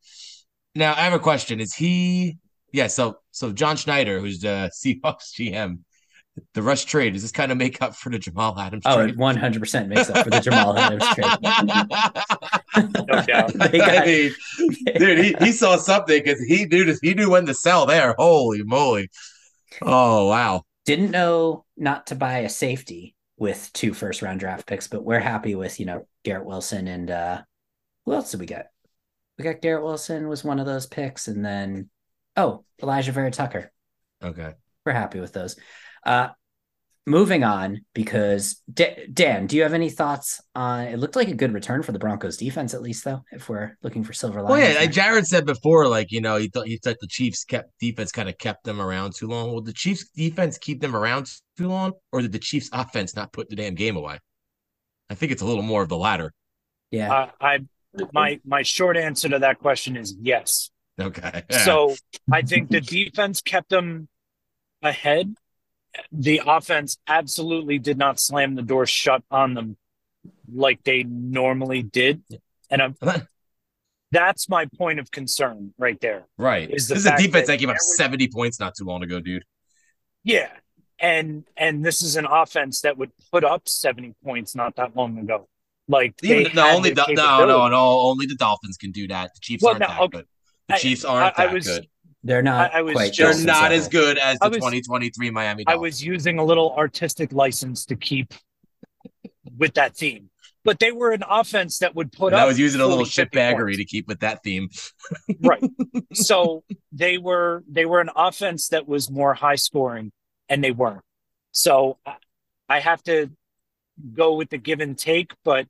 [0.75, 2.39] now I have a question: Is he?
[2.73, 2.87] Yeah.
[2.89, 5.79] So so John Schneider, who's the Seahawks GM,
[6.55, 9.11] the rush trade does this kind of make up for the Jamal Adams Oh, trade?
[9.11, 11.27] it 100% makes up for the Jamal Adams trade.
[13.09, 13.53] No doubt.
[13.59, 14.33] Got- I mean,
[14.99, 18.15] dude, he, he saw something because he knew he knew when to sell there.
[18.19, 19.09] Holy moly!
[19.83, 20.63] Oh wow.
[20.85, 25.19] Didn't know not to buy a safety with two first round draft picks, but we're
[25.21, 27.43] happy with, you know, Garrett Wilson and uh
[28.05, 28.71] who else did we get?
[29.39, 31.91] We got Garrett Wilson was one of those picks, and then
[32.37, 33.71] oh, Alijah Vera-Tucker.
[34.23, 34.55] Okay.
[34.85, 35.57] We're happy with those.
[36.05, 36.29] Uh
[37.09, 40.87] moving on because D- Dan, do you have any thoughts on?
[40.87, 43.23] It looked like a good return for the Broncos defense, at least though.
[43.31, 44.89] If we're looking for silver Well, linings, yeah, there.
[44.89, 48.29] Jared said before, like you know, he thought he thought the Chiefs kept defense kind
[48.29, 49.53] of kept them around too long.
[49.53, 53.33] Will the Chiefs defense keep them around too long, or did the Chiefs offense not
[53.33, 54.19] put the damn game away?
[55.11, 56.33] I think it's a little more of the latter.
[56.91, 57.59] yeah, Uh, I
[58.13, 60.71] my my short answer to that question is yes.
[61.01, 61.95] Okay, So
[62.33, 64.09] I think the defense kept them
[64.83, 65.35] ahead.
[66.13, 69.77] The offense absolutely did not slam the door shut on them
[70.53, 72.23] like they normally did.
[72.71, 72.97] And I'm,
[74.11, 76.25] that's my point of concern right there.
[76.39, 76.71] right.
[76.71, 78.85] is This is a defense that that gave up there was- seventy points not too
[78.85, 79.45] long ago, dude.
[80.25, 80.49] Yeah.
[80.99, 85.19] And and this is an offense that would put up 70 points not that long
[85.19, 85.47] ago.
[85.89, 89.07] Like they Even, no, only the the, no, no, no, only the Dolphins can do
[89.09, 89.31] that.
[89.35, 90.17] The Chiefs Well, aren't no, that okay.
[90.19, 90.27] good.
[90.69, 91.87] The I- Chiefs aren't I- I that was- good.
[92.25, 93.13] they're not I- I was quite.
[93.13, 93.79] just- They're not level.
[93.79, 97.95] as good as the was- 2023 Miami I was using a little artistic license to
[97.97, 98.35] keep
[99.57, 100.31] with that theme.
[100.65, 103.05] But they were an offense that would put and up I was using a little
[103.05, 104.69] 40, 50 shitbaggery to keep with that theme.
[105.41, 105.63] right.
[106.13, 110.11] So they were they were an offense that was more high scoring
[110.49, 111.03] and they weren't.
[111.53, 112.17] So I-
[112.69, 113.31] I have to
[114.13, 115.69] go with the give and take, but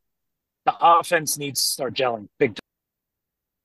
[0.66, 2.60] the offense needs to start gelling big time.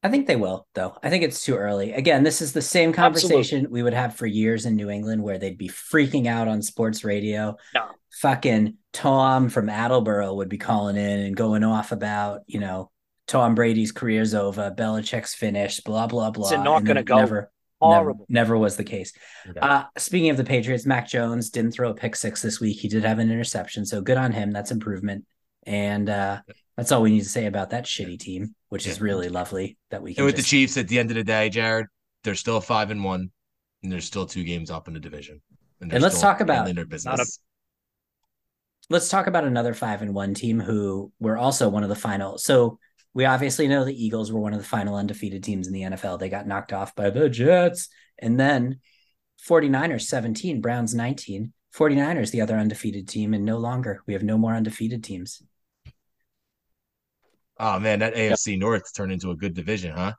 [0.03, 0.97] I think they will, though.
[1.03, 1.93] I think it's too early.
[1.93, 5.37] Again, this is the same conversation we would have for years in New England where
[5.37, 7.55] they'd be freaking out on sports radio.
[7.75, 7.85] No.
[8.19, 12.89] Fucking Tom from Attleboro would be calling in and going off about, you know,
[13.27, 16.49] Tom Brady's career's over, Belichick's finished, blah, blah, blah.
[16.49, 17.17] It's not gonna go.
[17.17, 18.25] Never, never, Horrible.
[18.27, 19.13] never was the case.
[19.61, 22.79] Uh, speaking of the Patriots, Mac Jones didn't throw a pick six this week.
[22.79, 24.51] He did have an interception, so good on him.
[24.51, 25.25] That's improvement.
[25.63, 26.41] And uh,
[26.77, 30.01] that's all we need to say about that shitty team, which is really lovely that
[30.01, 31.87] we can And with the Chiefs, at the end of the day, Jared,
[32.23, 33.31] they're still five and one,
[33.83, 35.41] and there's still two games up in the division.
[35.79, 37.39] they're And let's talk about- their business.
[38.89, 42.37] let's talk about another five and one team who were also one of the final.
[42.37, 42.77] So
[43.13, 46.17] we obviously know the Eagles were one of the final undefeated teams in the NFL.
[46.19, 47.89] They got knocked off by the Jets.
[48.19, 48.79] And then
[49.47, 51.53] 49ers 17, Browns 19.
[51.75, 54.03] 49ers, the other undefeated team, and no longer.
[54.05, 55.41] We have no more undefeated teams.
[57.61, 60.13] Oh man, that AFC North turned into a good division, huh?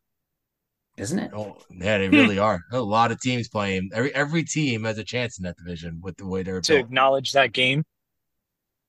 [0.96, 1.32] Isn't it?
[1.34, 2.60] Oh, yeah, they really are.
[2.70, 3.90] A lot of teams playing.
[3.94, 6.86] Every every team has a chance in that division with the way they're to built.
[6.86, 7.84] acknowledge that game.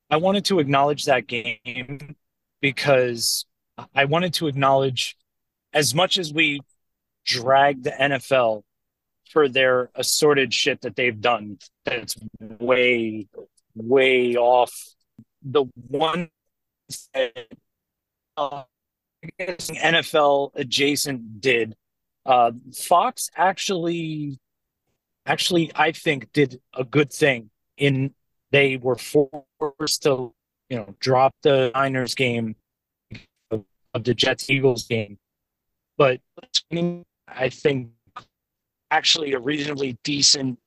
[0.09, 2.15] I wanted to acknowledge that game
[2.61, 3.45] because
[3.95, 5.17] I wanted to acknowledge
[5.73, 6.61] as much as we
[7.25, 8.63] drag the NFL
[9.31, 13.27] for their assorted shit that they've done that's way,
[13.75, 14.71] way off
[15.41, 16.29] the one
[17.13, 17.62] that, I guess
[18.37, 18.65] NFL
[20.55, 21.75] adjacent did.
[22.25, 24.39] Uh, Fox actually,
[25.25, 28.13] actually, I think did a good thing in
[28.51, 30.33] they were forced to,
[30.69, 32.55] you know, drop the Niners game
[33.51, 35.17] of, of the Jets Eagles game,
[35.97, 36.21] but
[37.27, 37.89] I think
[38.91, 40.59] actually a reasonably decent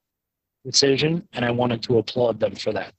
[0.65, 2.93] decision, and I wanted to applaud them for that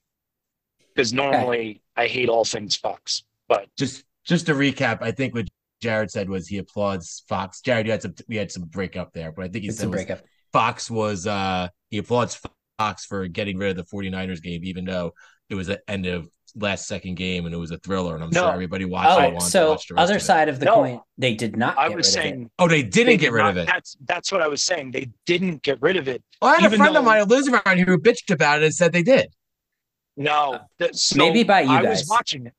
[0.96, 5.48] because normally I hate all things Fox, but Just just to recap, I think what
[5.82, 7.62] Jared said was he applauds Fox.
[7.62, 9.88] Jared, you had some we had some breakup there, but I think he It's said
[9.88, 10.24] a was breakup.
[10.54, 12.40] Fox was uh he applauds
[12.80, 15.14] Fox for getting rid of the 49ers game, even though
[15.50, 18.32] it was the end of last second game and it was a thriller, and I'm
[18.32, 18.42] No.
[18.42, 20.26] sure everybody watching Oh, wanted to so watch the rest other of it.
[20.26, 20.74] side of the No.
[20.76, 21.78] coin, they did not.
[21.78, 22.30] I get was rid of it.
[22.32, 23.68] saying Oh, they didn't they get did rid not- of it.
[23.68, 24.92] That's that's what I was saying.
[24.92, 26.24] They didn't get rid of it.
[26.42, 27.54] Oh, I had a even friend of mine who lives who
[28.00, 29.28] bitched about it and said they did.
[30.16, 32.00] No, that- so Uh, maybe by you I guys.
[32.02, 32.54] was watching it.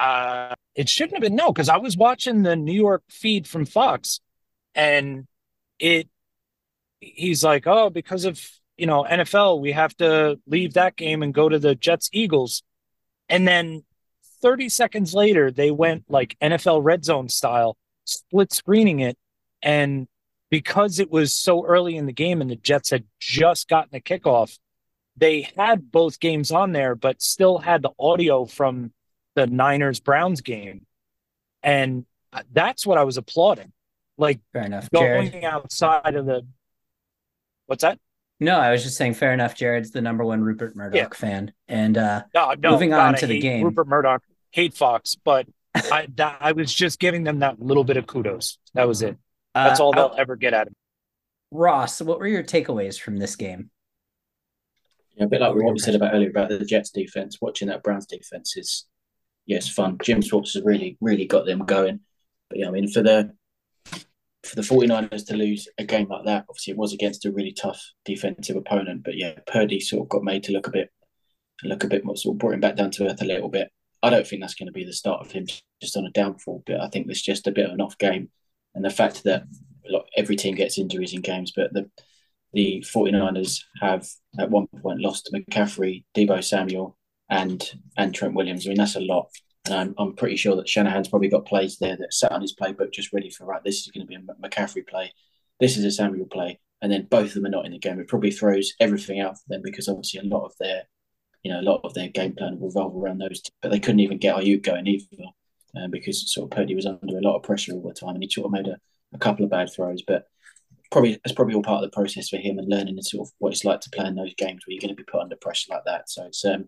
[0.00, 3.66] Uh, it shouldn't have been no, because I was watching the New York feed from
[3.66, 4.20] Fox,
[4.74, 5.26] and
[5.78, 6.08] it.
[7.00, 8.40] He's like, oh, because of
[8.78, 12.62] you know NFL, we have to leave that game and go to the Jets Eagles,
[13.28, 13.84] and then
[14.40, 19.18] thirty seconds later they went like NFL Red Zone style, split screening it,
[19.62, 20.08] and
[20.50, 24.00] because it was so early in the game and the Jets had just gotten the
[24.00, 24.58] kickoff,
[25.14, 28.92] they had both games on there, but still had the audio from
[29.40, 30.86] the Niners Browns game.
[31.62, 32.04] And
[32.52, 33.72] that's what I was applauding.
[34.18, 35.44] Like Fair enough, going Jared.
[35.44, 36.46] outside of the
[37.66, 37.98] what's that?
[38.38, 39.54] No, I was just saying, fair enough.
[39.54, 43.18] Jared's the number one Rupert Murdoch fan, and uh, No, no, Moving God, on I
[43.18, 43.64] to the game.
[43.64, 47.96] Rupert Murdoch, hate Fox, but I that, I was just giving them that little bit
[47.96, 48.58] of kudos.
[48.74, 49.16] That was it.
[49.54, 50.76] That's uh, all they'll ever get out of me.
[51.50, 53.70] Ross, what were your takeaways from this game?
[55.16, 57.38] Yeah, a bit like what we said about earlier about the Jets defense.
[57.40, 58.86] Watching that Browns defense is,
[59.50, 59.98] yes, fun.
[60.02, 62.00] Jim Schwartz has really, really got them going.
[62.48, 63.32] But yeah, I mean, for the
[64.44, 67.52] for the 49ers to lose a game like that, obviously it was against a really
[67.52, 69.02] tough defensive opponent.
[69.04, 70.90] But yeah, Purdy sort of got made to look a bit
[71.64, 73.68] look a bit more sort of brought him back down to earth a little bit.
[74.02, 75.46] I don't think that's going to be the start of him
[75.82, 78.30] just on a downfall, but I think there's just a bit of an off game.
[78.74, 79.42] And the fact that
[79.84, 81.90] look, every team gets injuries in games, but the
[82.52, 84.06] the 49ers have
[84.38, 86.96] at one point lost to McCaffrey, Deebo Samuel,
[87.30, 87.64] and
[87.96, 88.66] and Trent Williams.
[88.66, 89.30] I mean, that's a lot.
[89.66, 92.92] And I'm, pretty sure that Shanahan's probably got plays there that sat on his playbook
[92.92, 93.62] just ready for right.
[93.62, 95.12] This is going to be a McCaffrey play.
[95.60, 98.00] This is a Samuel play, and then both of them are not in the game.
[98.00, 100.84] It probably throws everything out for them because obviously a lot of their,
[101.42, 103.42] you know, a lot of their game plan will revolve around those.
[103.42, 103.52] Two.
[103.60, 105.24] But they couldn't even get Aiyuk going either,
[105.76, 108.22] um, because sort of Purdy was under a lot of pressure all the time, and
[108.22, 108.78] he sort of made a,
[109.12, 110.02] a couple of bad throws.
[110.04, 110.24] But
[110.90, 113.32] probably it's probably all part of the process for him and learning and sort of
[113.38, 115.36] what it's like to play in those games where you're going to be put under
[115.36, 116.08] pressure like that.
[116.08, 116.66] So it's um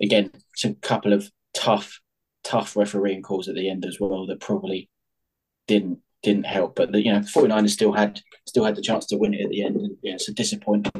[0.00, 2.00] again, it's a couple of tough,
[2.42, 4.88] tough refereeing calls at the end as well that probably
[5.66, 6.74] didn't didn't help.
[6.74, 9.50] But the, you know, 49ers still had still had the chance to win it at
[9.50, 10.92] the end, and yeah, it's a disappointing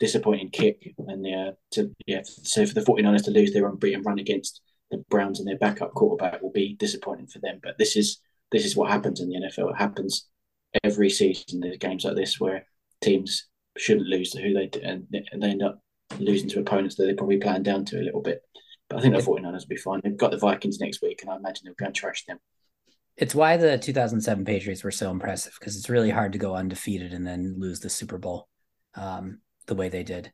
[0.00, 0.94] disappointing kick.
[1.06, 4.98] And yeah, to yeah, so for the 49ers to lose their unbeaten run against the
[5.08, 7.60] Browns and their backup quarterback will be disappointing for them.
[7.62, 8.20] But this is
[8.52, 9.70] this is what happens in the NFL.
[9.70, 10.28] It happens
[10.82, 11.60] every season.
[11.60, 12.66] There's games like this where
[13.02, 15.80] teams shouldn't lose to who they and they end up
[16.18, 18.42] losing to opponents that they probably planned down to a little bit.
[18.88, 20.00] But I think the 49ers will be fine.
[20.02, 22.38] They've got the Vikings next week, and I imagine they'll go and trash them.
[23.16, 27.12] It's why the 2007 Patriots were so impressive because it's really hard to go undefeated
[27.12, 28.48] and then lose the Super Bowl
[28.96, 30.32] um, the way they did.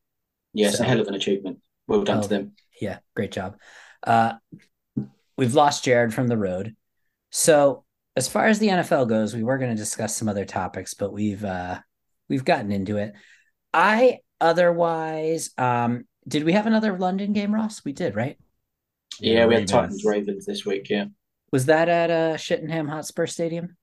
[0.54, 1.58] Yeah, it's a hell of an achievement.
[1.86, 2.52] Well done to them.
[2.80, 3.56] Yeah, great job.
[4.02, 4.34] Uh,
[5.36, 6.74] we've lost Jared from the road.
[7.30, 7.84] So
[8.16, 11.12] as far as the NFL goes, we were going to discuss some other topics, but
[11.12, 11.80] we've uh,
[12.28, 13.12] we've gotten into it.
[13.72, 17.84] I otherwise, um, did we have another London game, Ross?
[17.84, 18.38] We did, right?
[19.18, 20.88] Yeah, we had Titans Ravens this week.
[20.88, 21.06] Yeah,
[21.52, 23.76] was that at uh, Shittenham Hotspur Stadium?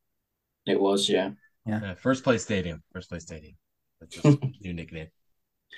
[0.66, 1.32] It was, yeah.
[1.66, 2.84] Yeah, yeah first place stadium.
[2.94, 3.56] First place stadium.
[4.00, 5.08] That's just new nickname.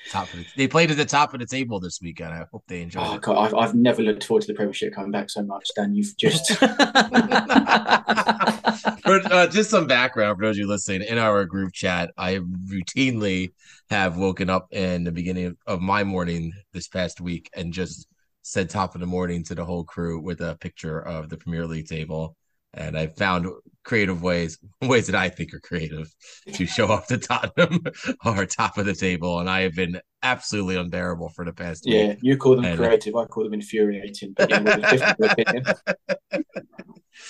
[0.10, 2.34] Top of the, they played at the top of the table this weekend.
[2.34, 3.02] I hope they enjoy.
[3.04, 3.22] Oh it.
[3.22, 5.70] God, I've, I've never looked forward to the Premiership coming back so much.
[5.76, 6.52] Dan, you've just.
[9.04, 12.40] for, uh, just some background for those of you listening, in our group chat, I
[12.68, 13.54] routinely
[13.90, 18.08] have woken up in the beginning of my morning this past week and just
[18.42, 21.68] said top of the morning to the whole crew with a picture of the Premier
[21.68, 22.36] League table
[22.74, 23.48] and I found
[23.84, 26.14] creative ways, ways that I think are creative,
[26.54, 27.82] to show off the Tottenham
[28.26, 31.86] or top of the table, and I have been absolutely unbearable for the past.
[31.86, 32.20] Yeah, week.
[32.22, 34.36] you call them and, creative, I call them infuriating.
[34.40, 35.74] Yeah,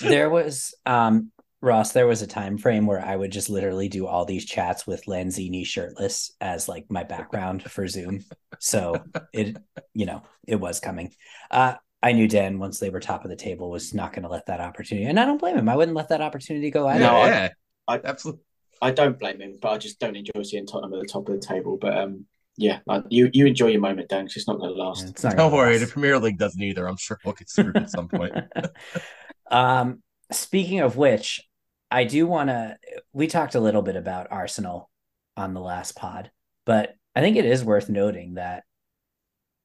[0.00, 1.32] there was um
[1.62, 4.86] Ross, there was a time frame where I would just literally do all these chats
[4.86, 8.24] with Lanzini shirtless as like my background for Zoom.
[8.58, 8.96] So
[9.34, 9.58] it,
[9.92, 11.12] you know, it was coming.
[11.50, 14.28] Uh, I knew Dan once they were top of the table was not going to
[14.28, 15.68] let that opportunity, and I don't blame him.
[15.68, 17.00] I wouldn't let that opportunity go either.
[17.00, 17.50] No, yeah,
[17.86, 18.42] I, I absolutely.
[18.82, 21.38] I don't blame him, but I just don't enjoy seeing Tottenham at the top of
[21.38, 21.76] the table.
[21.78, 22.24] But um,
[22.56, 22.78] yeah,
[23.10, 24.26] you you enjoy your moment, Dan.
[24.26, 25.22] Cause it's not going to last.
[25.22, 25.86] Yeah, don't worry, last.
[25.86, 26.88] the Premier League doesn't either.
[26.88, 28.34] I'm sure we'll get screwed at some point.
[29.50, 31.42] um, speaking of which,
[31.90, 32.78] I do want to.
[33.12, 34.90] We talked a little bit about Arsenal
[35.36, 36.30] on the last pod,
[36.64, 38.64] but I think it is worth noting that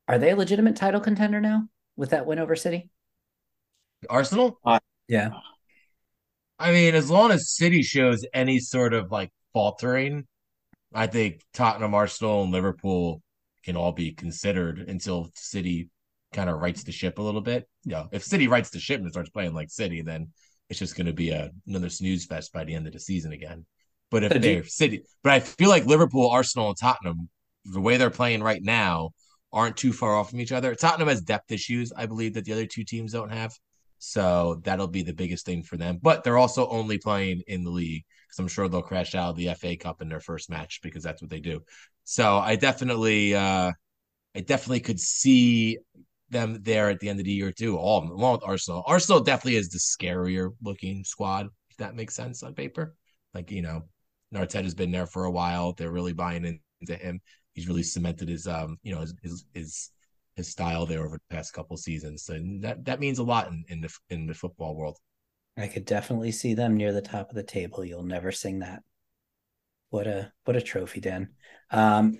[0.08, 1.70] are they a legitimate title contender now?
[1.96, 2.90] With that win over City?
[4.10, 4.60] Arsenal?
[4.64, 5.30] Uh, yeah.
[6.58, 10.26] I mean, as long as City shows any sort of like faltering,
[10.94, 13.22] I think Tottenham, Arsenal, and Liverpool
[13.64, 15.90] can all be considered until City
[16.34, 17.68] kind of rights the ship a little bit.
[17.84, 20.30] You know, if City rights the ship and starts playing like City, then
[20.70, 23.34] it's just going to be a, another snooze fest by the end of the season
[23.34, 23.66] again.
[24.12, 27.30] But if they're City, but I feel like Liverpool, Arsenal, and Tottenham,
[27.66, 29.12] the way they're playing right now,
[29.56, 30.76] aren't too far off from each other.
[30.76, 33.58] Tottenham has depth issues, I believe, that the other two teams don't have.
[34.00, 35.98] So that'll be the biggest thing for them.
[36.02, 39.38] But they're also only playing in the league because I'm sure they'll crash out of
[39.38, 41.62] the FA Cup in their first match because that's what they do.
[42.04, 43.72] So I definitely, uh,
[44.36, 45.80] I definitely could see
[46.30, 47.78] them there at the end of the year too.
[47.78, 48.84] All along with Arsenal.
[48.86, 52.94] Arsenal definitely is the scarier looking squad, if that makes sense on paper.
[53.34, 53.84] Like you know,
[54.34, 55.72] Arteta's been there for a while.
[55.72, 57.22] They're really buying into him
[57.56, 59.90] he's really cemented his um you know his his his,
[60.36, 63.66] his style there over the past couple seasons, So that that means a lot in,
[63.70, 65.00] in the in the football world.
[65.58, 67.84] I could definitely see them near the top of the table.
[67.86, 68.84] You'll never sing that.
[69.90, 71.30] What a what a trophy, Dan.
[71.72, 72.20] Um,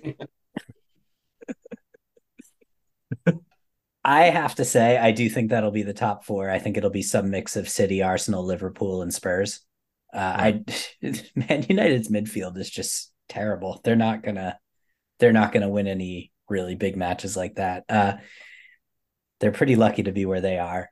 [4.04, 6.48] I have to say, I do think that'll be the top four.
[6.48, 9.60] I think it'll be some mix of City, Arsenal, Liverpool, and Spurs.
[10.14, 10.64] Uh, I
[11.34, 13.80] Man United's midfield is just terrible.
[13.84, 14.58] They're not gonna
[15.18, 17.84] they're not going to win any really big matches like that.
[17.88, 18.14] Uh,
[19.40, 20.88] they're pretty lucky to be where they are.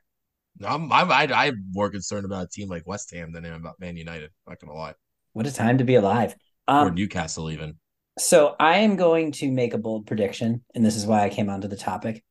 [0.63, 3.55] I'm, I'm I, am more concerned about a team like West Ham than I am
[3.55, 4.31] about Man United.
[4.47, 4.93] Not gonna lie.
[5.33, 6.35] What a time to be alive.
[6.67, 7.75] Um, or Newcastle even.
[8.17, 11.49] So I am going to make a bold prediction, and this is why I came
[11.49, 12.23] onto the topic.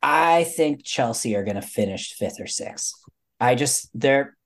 [0.00, 2.94] I think Chelsea are going to finish fifth or sixth.
[3.40, 4.36] I just they're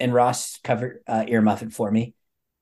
[0.00, 2.14] and Ross covered uh, earmuff it for me.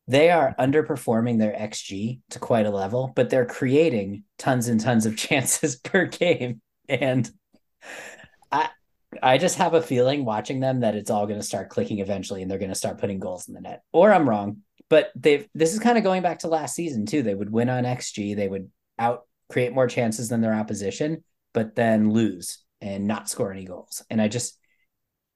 [0.08, 5.06] They are underperforming their xG to quite a level, but they're creating tons and tons
[5.06, 7.28] of chances per game, and
[8.52, 8.70] I
[9.22, 12.42] I just have a feeling watching them that it's all going to start clicking eventually,
[12.42, 13.82] and they're going to start putting goals in the net.
[13.92, 17.22] Or I'm wrong, but they've this is kind of going back to last season too.
[17.22, 21.74] They would win on xG, they would out create more chances than their opposition, but
[21.74, 24.02] then lose and not score any goals.
[24.10, 24.58] And I just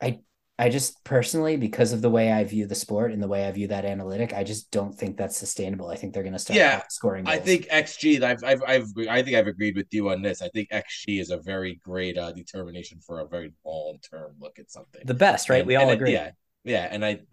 [0.01, 0.21] I
[0.61, 3.51] I just personally, because of the way I view the sport and the way I
[3.51, 5.89] view that analytic, I just don't think that's sustainable.
[5.89, 7.27] I think they're going to start Yeah, scoring.
[7.27, 8.23] I think XG.
[8.23, 10.43] I've, I've, I've, I think I've agreed with you on this.
[10.43, 14.59] I think XG is a very great uh, determination for a very long term look
[14.59, 15.01] at something.
[15.07, 15.61] the best, right?
[15.61, 16.13] And- we all it- agree.
[16.13, 16.33] yeah,
[16.65, 17.21] yeah, and I,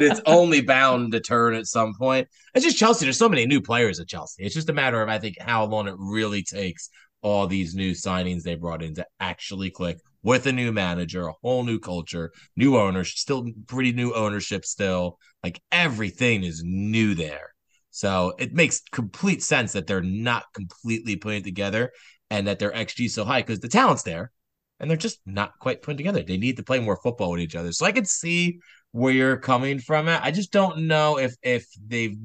[0.00, 2.28] it's only bound to turn at some point.
[2.54, 3.06] It's just Chelsea.
[3.06, 4.44] There's so many new players at Chelsea.
[4.44, 6.90] It's just a matter of I think how long it really takes
[7.22, 11.32] all these new signings they brought in to actually click with a new manager, a
[11.42, 14.64] whole new culture, new owners, still pretty new ownership.
[14.64, 17.54] Still, like everything is new there.
[17.90, 21.92] So it makes complete sense that they're not completely putting it together
[22.30, 24.32] and that their XG is so high because the talent's there
[24.80, 26.22] and they're just not quite put together.
[26.22, 27.72] They need to play more football with each other.
[27.72, 28.58] So I can see
[28.92, 30.22] where you're coming from at.
[30.22, 32.16] I just don't know if if they've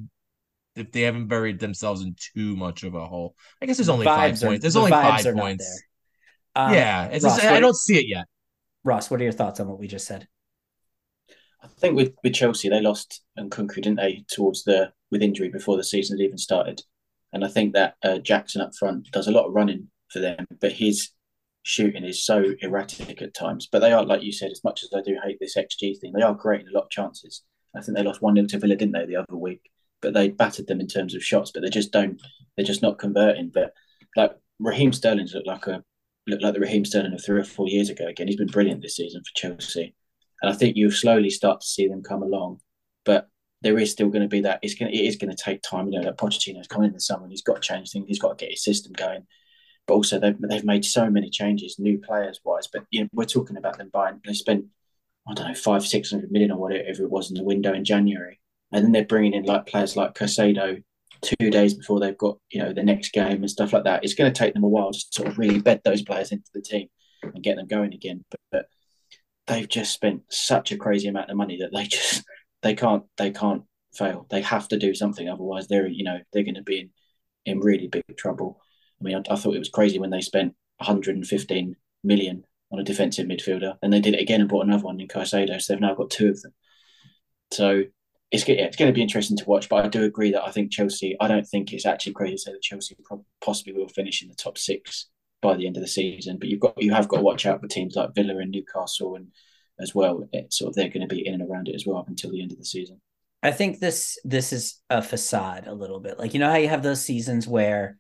[0.76, 3.36] if they haven't buried themselves in too much of a hole.
[3.62, 4.62] I guess there's only five are- points.
[4.62, 5.66] There's the only five points.
[6.56, 6.64] there.
[6.64, 8.26] Um, yeah, it's Ross, just, what I do- don't see it yet.
[8.84, 10.28] Ross, what are your thoughts on what we just said?
[11.64, 15.78] I think with, with Chelsea, they lost Nkunku, didn't they, towards the with injury before
[15.78, 16.82] the season had even started.
[17.34, 20.46] And I think that uh, Jackson up front does a lot of running for them,
[20.60, 21.12] but his
[21.64, 23.68] shooting is so erratic at times.
[23.72, 26.14] But they are, like you said, as much as I do hate this XG thing,
[26.14, 27.44] they are creating a lot of chances.
[27.76, 29.71] I think they lost 1 0 to Villa, didn't they, the other week?
[30.02, 32.20] But they battered them in terms of shots, but they just don't,
[32.56, 33.52] they're just not converting.
[33.54, 33.74] But
[34.16, 35.84] like Raheem Sterling's looked like a,
[36.28, 38.28] looked like the Raheem Sterling of three or four years ago again.
[38.28, 39.96] He's been brilliant this season for Chelsea.
[40.42, 42.60] And I think you slowly start to see them come along.
[43.06, 43.30] But
[43.62, 45.62] there is still going to be that it's going to, it is going to take
[45.62, 45.88] time.
[45.92, 48.06] You know, that Pochettino's coming in the summer and he's got to change things.
[48.08, 49.26] He's got to get his system going.
[49.88, 52.68] But also they've they've made so many changes, new players wise.
[52.72, 54.22] But you know, we're talking about them buying.
[54.26, 54.66] They spent
[55.28, 57.84] I don't know five six hundred million or whatever it was in the window in
[57.84, 58.40] January,
[58.72, 60.84] and then they're bringing in like players like Caicedo
[61.22, 64.04] two days before they've got you know the next game and stuff like that.
[64.04, 66.50] It's going to take them a while to sort of really bed those players into
[66.54, 66.88] the team
[67.24, 68.26] and get them going again.
[68.30, 68.66] But, but
[69.48, 72.24] they've just spent such a crazy amount of money that they just
[72.62, 73.64] they can't they can't
[73.94, 74.26] fail.
[74.30, 76.90] They have to do something, otherwise they're you know they're going to be in
[77.46, 78.62] in really big trouble.
[79.00, 82.84] I mean, I, I thought it was crazy when they spent 115 million on a
[82.84, 85.62] defensive midfielder, and they did it again and bought another one in Caicedo.
[85.62, 86.54] So they've now got two of them.
[87.52, 87.84] So
[88.32, 89.70] it's it's going to be interesting to watch.
[89.70, 91.16] But I do agree that I think Chelsea.
[91.20, 92.96] I don't think it's actually crazy to say that Chelsea
[93.44, 95.08] possibly will finish in the top six
[95.42, 96.38] by the end of the season.
[96.38, 99.16] But you've got you have got to watch out for teams like Villa and Newcastle
[99.16, 99.28] and
[99.80, 100.28] as well.
[100.32, 102.32] It, sort of they're going to be in and around it as well up until
[102.32, 103.02] the end of the season.
[103.44, 106.18] I think this this is a facade a little bit.
[106.18, 107.98] Like you know how you have those seasons where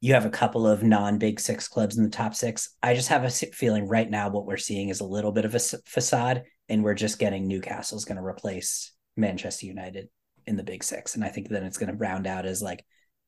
[0.00, 2.76] you have a couple of non-big six clubs in the top six.
[2.82, 5.54] I just have a feeling right now what we're seeing is a little bit of
[5.54, 10.08] a facade, and we're just getting Newcastle's going to replace Manchester United
[10.46, 12.84] in the big six, and I think then it's going to round out as like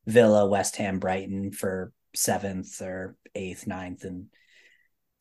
[0.07, 4.26] Villa, West Ham, Brighton for seventh or eighth, ninth, and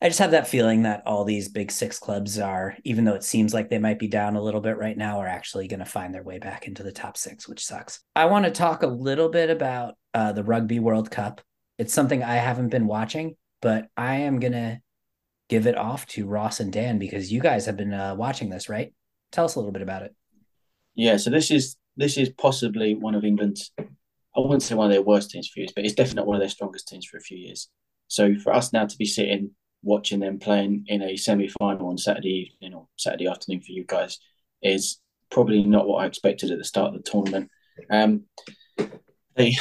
[0.02, 3.24] I just have that feeling that all these big six clubs are, even though it
[3.24, 5.84] seems like they might be down a little bit right now, are actually going to
[5.84, 8.00] find their way back into the top six, which sucks.
[8.16, 11.42] I want to talk a little bit about uh, the Rugby World Cup.
[11.76, 14.80] It's something I haven't been watching, but I am going to
[15.50, 18.70] give it off to Ross and Dan because you guys have been uh, watching this,
[18.70, 18.94] right?
[19.32, 20.14] Tell us a little bit about it.
[20.94, 23.72] Yeah, so this is this is possibly one of England's.
[23.78, 26.40] I wouldn't say one of their worst teams for years, but it's definitely one of
[26.40, 27.68] their strongest teams for a few years.
[28.06, 29.50] So for us now to be sitting
[29.82, 34.18] watching them playing in a semi-final on Saturday evening or Saturday afternoon for you guys
[34.62, 37.50] is probably not what I expected at the start of the tournament.
[37.90, 38.24] Um,
[39.36, 39.56] they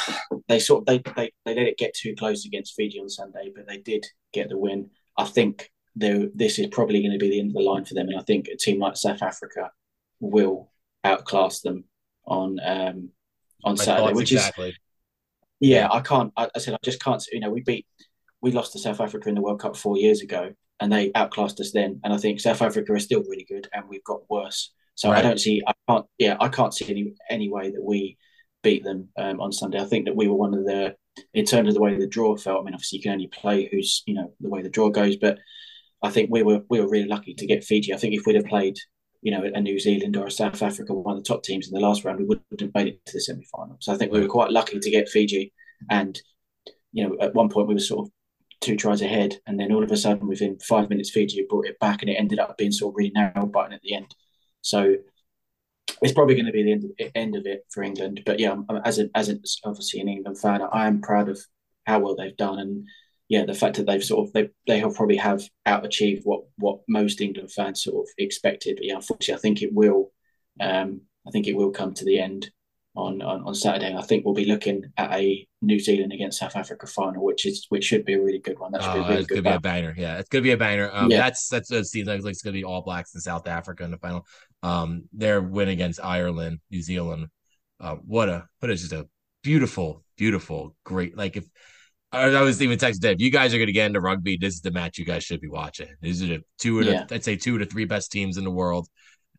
[0.47, 3.51] they sort of they, they they let it get too close against Fiji on Sunday,
[3.55, 4.89] but they did get the win.
[5.17, 8.09] I think this is probably going to be the end of the line for them,
[8.09, 9.71] and I think a team like South Africa
[10.19, 10.71] will
[11.03, 11.85] outclass them
[12.25, 13.09] on um,
[13.63, 14.69] on My Saturday, which exactly.
[14.69, 14.79] is
[15.59, 15.87] yeah.
[15.91, 16.31] I can't.
[16.37, 17.23] I, I said I just can't.
[17.31, 17.85] You know, we beat
[18.41, 21.59] we lost to South Africa in the World Cup four years ago, and they outclassed
[21.59, 21.99] us then.
[22.03, 24.73] And I think South Africa is still really good, and we've got worse.
[24.95, 25.19] So Right.
[25.19, 25.61] I don't see.
[25.67, 26.05] I can't.
[26.17, 28.17] Yeah, I can't see any any way that we
[28.63, 29.79] beat them um, on Sunday.
[29.79, 30.95] I think that we were one of the
[31.33, 32.61] in terms of the way the draw felt.
[32.61, 35.15] I mean, obviously you can only play who's you know the way the draw goes,
[35.17, 35.37] but
[36.01, 37.93] I think we were we were really lucky to get Fiji.
[37.93, 38.77] I think if we'd have played
[39.21, 41.73] you know, a New Zealand or a South Africa, one of the top teams in
[41.73, 43.77] the last round, we wouldn't have made it to the semi final.
[43.79, 45.53] So I think we were quite lucky to get Fiji.
[45.89, 46.19] And,
[46.93, 48.11] you know, at one point we were sort of
[48.61, 49.35] two tries ahead.
[49.45, 52.15] And then all of a sudden, within five minutes, Fiji brought it back and it
[52.15, 54.13] ended up being sort of really narrow button at the end.
[54.61, 54.95] So
[56.01, 58.21] it's probably going to be the end of, end of it for England.
[58.25, 61.39] But yeah, um, as a, as a, obviously an England fan, I am proud of
[61.85, 62.59] how well they've done.
[62.59, 62.87] And
[63.29, 66.41] yeah, the fact that they've sort of they they have probably have out achieved what
[66.57, 68.77] what most England fans sort of expected.
[68.77, 70.11] But yeah, unfortunately, I think it will.
[70.59, 72.49] Um, I think it will come to the end
[72.95, 73.95] on, on on Saturday.
[73.95, 77.67] I think we'll be looking at a New Zealand against South Africa final, which is
[77.69, 78.71] which should be a really good one.
[78.71, 79.43] That should oh, be a really it's good.
[79.43, 79.93] be a banger.
[79.95, 80.89] Yeah, it's gonna be a banger.
[80.91, 81.17] Um, yeah.
[81.17, 83.97] that's that's it seems like it's gonna be All Blacks in South Africa in the
[83.97, 84.25] final.
[84.63, 87.27] Um, their win against Ireland, New Zealand.
[87.79, 89.07] Uh, what a what is just a
[89.43, 91.15] beautiful, beautiful, great.
[91.15, 91.45] Like if
[92.11, 94.37] I was even texting Dave, you guys are going to get into rugby.
[94.37, 95.89] This is the match you guys should be watching.
[96.01, 97.05] These are the two of the, yeah.
[97.11, 98.87] I'd say two to three best teams in the world,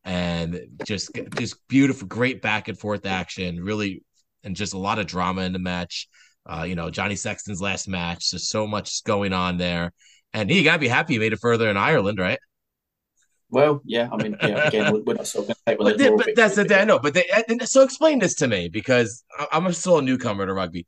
[0.05, 3.63] and just just beautiful, great back and forth action.
[3.63, 4.05] Really,
[4.45, 6.09] and just a lot of drama in the match.
[6.47, 8.31] Uh, you know, Johnny Sexton's last match.
[8.31, 9.93] There's so much going on there,
[10.33, 12.39] and he got to be happy he made it further in Ireland, right?
[13.51, 16.87] Well, yeah, I mean, yeah, again, we're not of but, but that's the thing.
[16.87, 17.25] No, but they,
[17.65, 20.87] so explain this to me because I'm still a newcomer to rugby.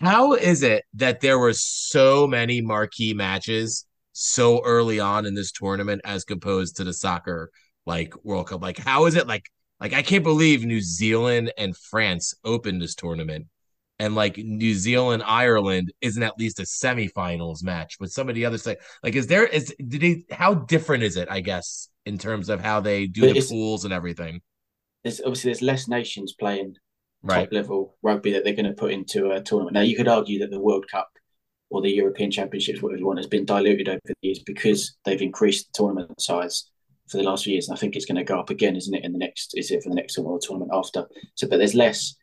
[0.00, 5.52] How is it that there were so many marquee matches so early on in this
[5.52, 7.50] tournament as opposed to the soccer
[7.86, 8.62] like World Cup?
[8.62, 9.50] Like, how is it like?
[9.80, 13.48] Like, I can't believe New Zealand and France opened this tournament,
[13.98, 17.96] and like New Zealand Ireland isn't at least a semifinals match.
[17.98, 20.26] But some of the other side, like, is there is did he?
[20.30, 21.28] How different is it?
[21.30, 24.40] I guess in terms of how they do but the pools and everything.
[25.02, 26.76] There's obviously there's less nations playing
[27.24, 27.44] right.
[27.44, 29.74] top level rugby that they're going to put into a tournament.
[29.74, 31.10] Now, you could argue that the World Cup
[31.70, 35.20] or the European Championships, whatever you want, has been diluted over the years because they've
[35.20, 36.70] increased the tournament size
[37.08, 37.68] for the last few years.
[37.68, 39.04] And I think it's going to go up again, isn't it?
[39.04, 41.06] In the next, is it for the next tournament or tournament after?
[41.34, 42.14] So, but there's less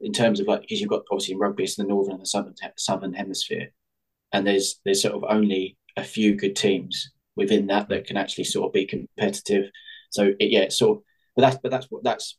[0.00, 2.26] in terms of like because you've got obviously in rugby, it's the northern and the
[2.26, 3.68] southern southern hemisphere,
[4.32, 8.44] and there's there's sort of only a few good teams within that that can actually
[8.44, 9.70] sort of be competitive.
[10.10, 11.02] So it, yeah, of,
[11.34, 12.36] but that's but that's what that's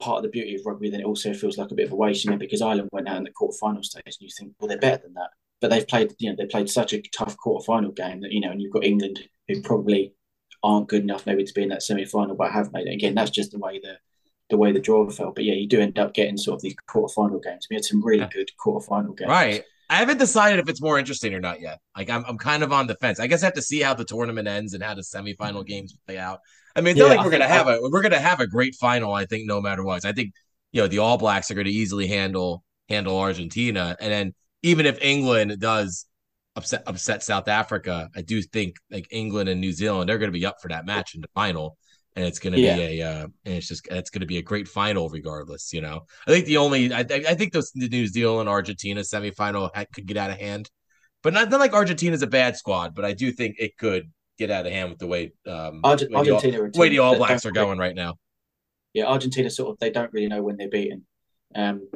[0.00, 1.96] part of the beauty of rugby, then it also feels like a bit of a
[1.96, 4.68] waste, you know, because Ireland went out in the quarterfinal stage and you think, well,
[4.68, 5.30] they're better than that.
[5.60, 8.50] But they've played, you know, they played such a tough quarterfinal game that, you know,
[8.50, 10.14] and you've got England who probably
[10.62, 12.94] aren't good enough maybe to be in that semi final, but have made it.
[12.94, 13.96] Again, that's just the way the
[14.48, 15.32] the way the draw fell.
[15.32, 17.66] But yeah, you do end up getting sort of these quarterfinal games.
[17.70, 19.28] We had some really good quarterfinal games.
[19.28, 19.62] Right.
[19.88, 21.80] I haven't decided if it's more interesting or not yet.
[21.96, 23.18] Like I'm, I'm kind of on the fence.
[23.18, 25.66] I guess I have to see how the tournament ends and how the semifinal mm.
[25.66, 26.40] games play out.
[26.76, 28.74] I mean, it's yeah, not like we're gonna have a we're gonna have a great
[28.74, 29.12] final.
[29.12, 30.04] I think no matter what.
[30.04, 30.32] I think
[30.72, 34.86] you know the All Blacks are going to easily handle handle Argentina, and then even
[34.86, 36.06] if England does
[36.56, 40.38] upset upset South Africa, I do think like England and New Zealand they're going to
[40.38, 41.76] be up for that match in the final,
[42.14, 42.76] and it's going to yeah.
[42.76, 45.72] be a uh, and it's just it's going to be a great final regardless.
[45.72, 49.70] You know, I think the only I I think those the New Zealand Argentina semifinal
[49.92, 50.70] could get out of hand,
[51.22, 54.10] but not, not like Argentina's a bad squad, but I do think it could
[54.40, 57.16] get out of hand with the way um Arge- way Argentina the, way the All
[57.16, 58.16] Blacks are going right now.
[58.94, 61.06] Yeah, Argentina sort of they don't really know when they're beaten,
[61.54, 61.88] um,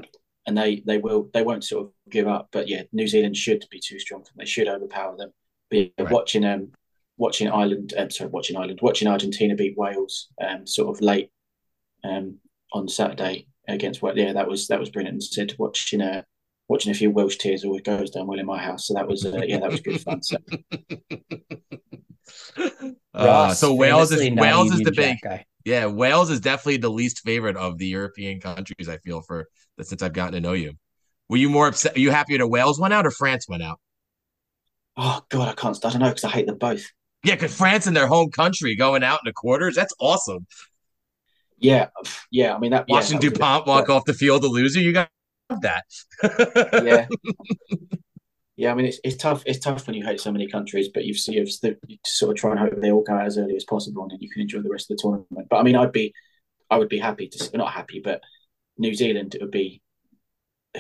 [0.46, 2.48] and they they will they won't sort of give up.
[2.52, 4.24] But yeah, New Zealand should be too strong.
[4.36, 5.30] They should overpower them.
[5.70, 6.12] But yeah, right.
[6.12, 6.72] watching um
[7.16, 11.30] watching Ireland, um, sorry, watching Ireland, watching Argentina beat Wales, um, sort of late,
[12.04, 12.38] um,
[12.72, 14.16] on Saturday against what?
[14.16, 15.14] Yeah, that was that was brilliant.
[15.14, 16.22] And said watching uh
[16.68, 18.86] watching a few Welsh tears always goes down well in my house.
[18.86, 20.22] So that was uh, yeah, that was good fun.
[20.22, 20.36] So.
[23.12, 25.44] Uh, so Wales is Wales is the big guy.
[25.64, 28.88] yeah Wales is definitely the least favorite of the European countries.
[28.88, 29.48] I feel for
[29.80, 30.72] since I've gotten to know you.
[31.28, 31.96] Were you more upset?
[31.96, 33.78] Are you happier that Wales went out or France went out?
[34.96, 35.78] Oh God, I can't.
[35.84, 36.84] I don't know because I hate them both.
[37.24, 40.46] Yeah, because France in their home country going out in the quarters, that's awesome.
[41.58, 41.88] Yeah,
[42.30, 42.54] yeah.
[42.54, 42.86] I mean that.
[42.88, 45.08] Watching yeah, Dupont walk off the field a loser, you got
[45.60, 45.84] that.
[46.84, 47.06] yeah.
[48.56, 49.42] Yeah, I mean it's, it's tough.
[49.46, 52.52] It's tough when you hate so many countries, but you've, you've you sort of try
[52.52, 54.62] and hope they all go out as early as possible, and then you can enjoy
[54.62, 55.48] the rest of the tournament.
[55.50, 56.14] But I mean, I'd be,
[56.70, 58.20] I would be happy to not happy, but
[58.78, 59.82] New Zealand would be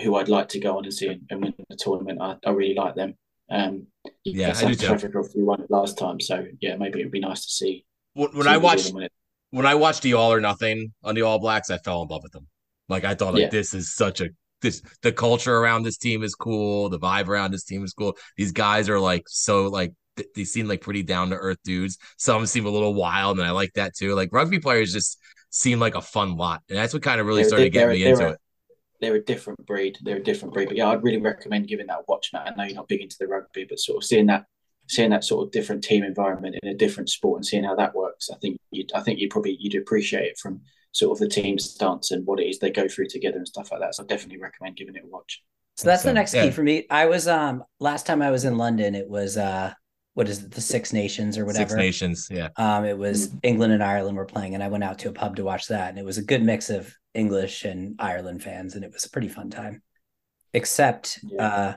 [0.02, 2.20] who I'd like to go on and see and win the tournament.
[2.20, 3.14] I, I really like them.
[3.50, 3.88] Um,
[4.24, 7.44] yeah, South Africa obviously won it last time, so yeah, maybe it would be nice
[7.44, 7.84] to see.
[8.12, 8.92] When, when see I watched
[9.50, 12.22] when I watched the All or Nothing on the All Blacks, I fell in love
[12.22, 12.46] with them.
[12.88, 13.48] Like I thought, like yeah.
[13.50, 14.28] this is such a
[14.64, 16.88] this the culture around this team is cool.
[16.88, 18.16] The vibe around this team is cool.
[18.36, 19.92] These guys are like so like
[20.34, 21.98] they seem like pretty down to earth dudes.
[22.16, 24.14] Some seem a little wild, and I like that too.
[24.14, 25.18] Like rugby players just
[25.50, 28.04] seem like a fun lot, and that's what kind of really they're, started getting me
[28.04, 28.38] into it.
[29.00, 29.98] They're a different breed.
[30.02, 30.68] They're a different breed.
[30.68, 32.30] But yeah, I'd really recommend giving that a watch.
[32.32, 32.48] Matt.
[32.48, 34.46] I know you're not big into the rugby, but sort of seeing that
[34.88, 37.94] seeing that sort of different team environment in a different sport and seeing how that
[37.94, 38.30] works.
[38.30, 40.60] I think you I think you probably you'd appreciate it from
[40.94, 43.70] sort of the team stance and what it is they go through together and stuff
[43.72, 43.94] like that.
[43.94, 45.42] So I definitely recommend giving it a watch.
[45.76, 46.46] So that's So, the next yeah.
[46.46, 46.86] key for me.
[46.90, 49.74] I was um last time I was in London, it was uh
[50.14, 51.70] what is it, the Six Nations or whatever.
[51.70, 52.28] Six Nations.
[52.30, 52.50] Yeah.
[52.56, 55.36] Um, it was England and Ireland were playing, and I went out to a pub
[55.36, 58.84] to watch that, and it was a good mix of English and Ireland fans, and
[58.84, 59.82] it was a pretty fun time.
[60.52, 61.42] Except, Yeah.
[61.46, 61.76] uh,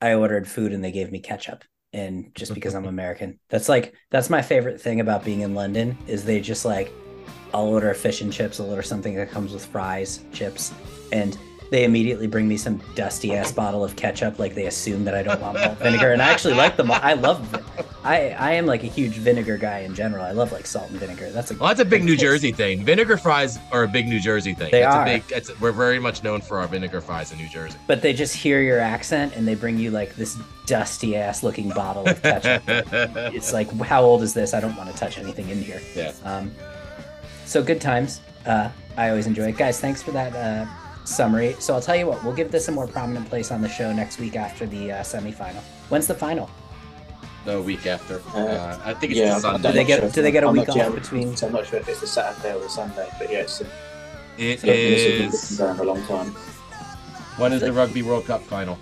[0.00, 3.94] I ordered food and they gave me ketchup, and just because I'm American, that's like
[4.10, 6.90] that's my favorite thing about being in London is they just like,
[7.56, 10.74] I'll order fish and chips, I'll order something that comes with fries, chips,
[11.10, 11.38] and
[11.70, 15.22] they immediately bring me some dusty ass bottle of ketchup, like they assume that I
[15.22, 16.90] don't want malt vinegar, and I actually like them.
[16.90, 17.40] I love
[18.04, 20.24] I I am like a huge vinegar guy in general.
[20.24, 21.30] I love like salt and vinegar.
[21.30, 22.22] That's a Well, that's a big New taste.
[22.22, 22.84] Jersey thing.
[22.84, 24.70] Vinegar fries are a big New Jersey thing.
[24.70, 25.06] They that's are.
[25.06, 27.78] A big, we're very much known for our vinegar fries in New Jersey.
[27.88, 31.70] But they just hear your accent and they bring you like this dusty ass looking
[31.70, 32.62] bottle of ketchup.
[32.68, 34.54] it's like, how old is this?
[34.54, 35.80] I don't want to touch anything in here.
[35.96, 36.12] Yeah.
[36.24, 36.52] Um,
[37.46, 38.20] so good times.
[38.44, 39.80] Uh, I always enjoy it, guys.
[39.80, 40.66] Thanks for that uh,
[41.04, 41.56] summary.
[41.58, 43.92] So I'll tell you what, we'll give this a more prominent place on the show
[43.92, 45.60] next week after the uh, semifinal.
[45.88, 46.50] When's the final?
[47.44, 48.20] the week after.
[48.34, 49.68] Uh, Uh, I think it's yeah, Sunday.
[49.68, 51.46] Do they get- sure do they get a I'm week not- yeah, off between- So
[51.46, 53.68] I'm not sure if it's the Saturday or the Sunday, but yeah, it's, It
[54.36, 55.56] it's, it's is.
[55.56, 56.32] been going for a long time.
[57.38, 58.76] When is the Rugby World Cup final?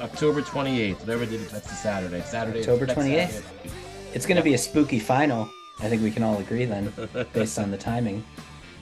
[0.00, 0.98] October 28th.
[1.00, 2.22] Whatever did it is, that's the Saturday.
[2.22, 2.60] Saturday.
[2.60, 3.30] October next 28th?
[3.30, 3.70] Saturday.
[4.14, 5.48] It's going to be a spooky final.
[5.80, 6.92] I think we can all agree then,
[7.32, 8.24] based on the timing.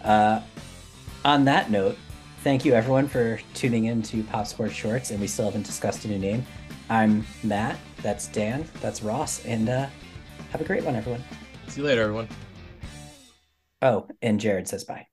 [0.02, 0.40] Uh,
[1.24, 1.98] on that note,
[2.42, 6.04] thank you everyone for tuning in to Pop Sports Shorts, and we still haven't discussed
[6.04, 6.46] a new name.
[6.88, 7.76] I'm Matt.
[8.02, 8.68] That's Dan.
[8.80, 9.44] That's Ross.
[9.44, 9.88] And uh,
[10.50, 11.24] have a great one, everyone.
[11.66, 12.28] See you later, everyone.
[13.82, 15.06] Oh, and Jared says bye.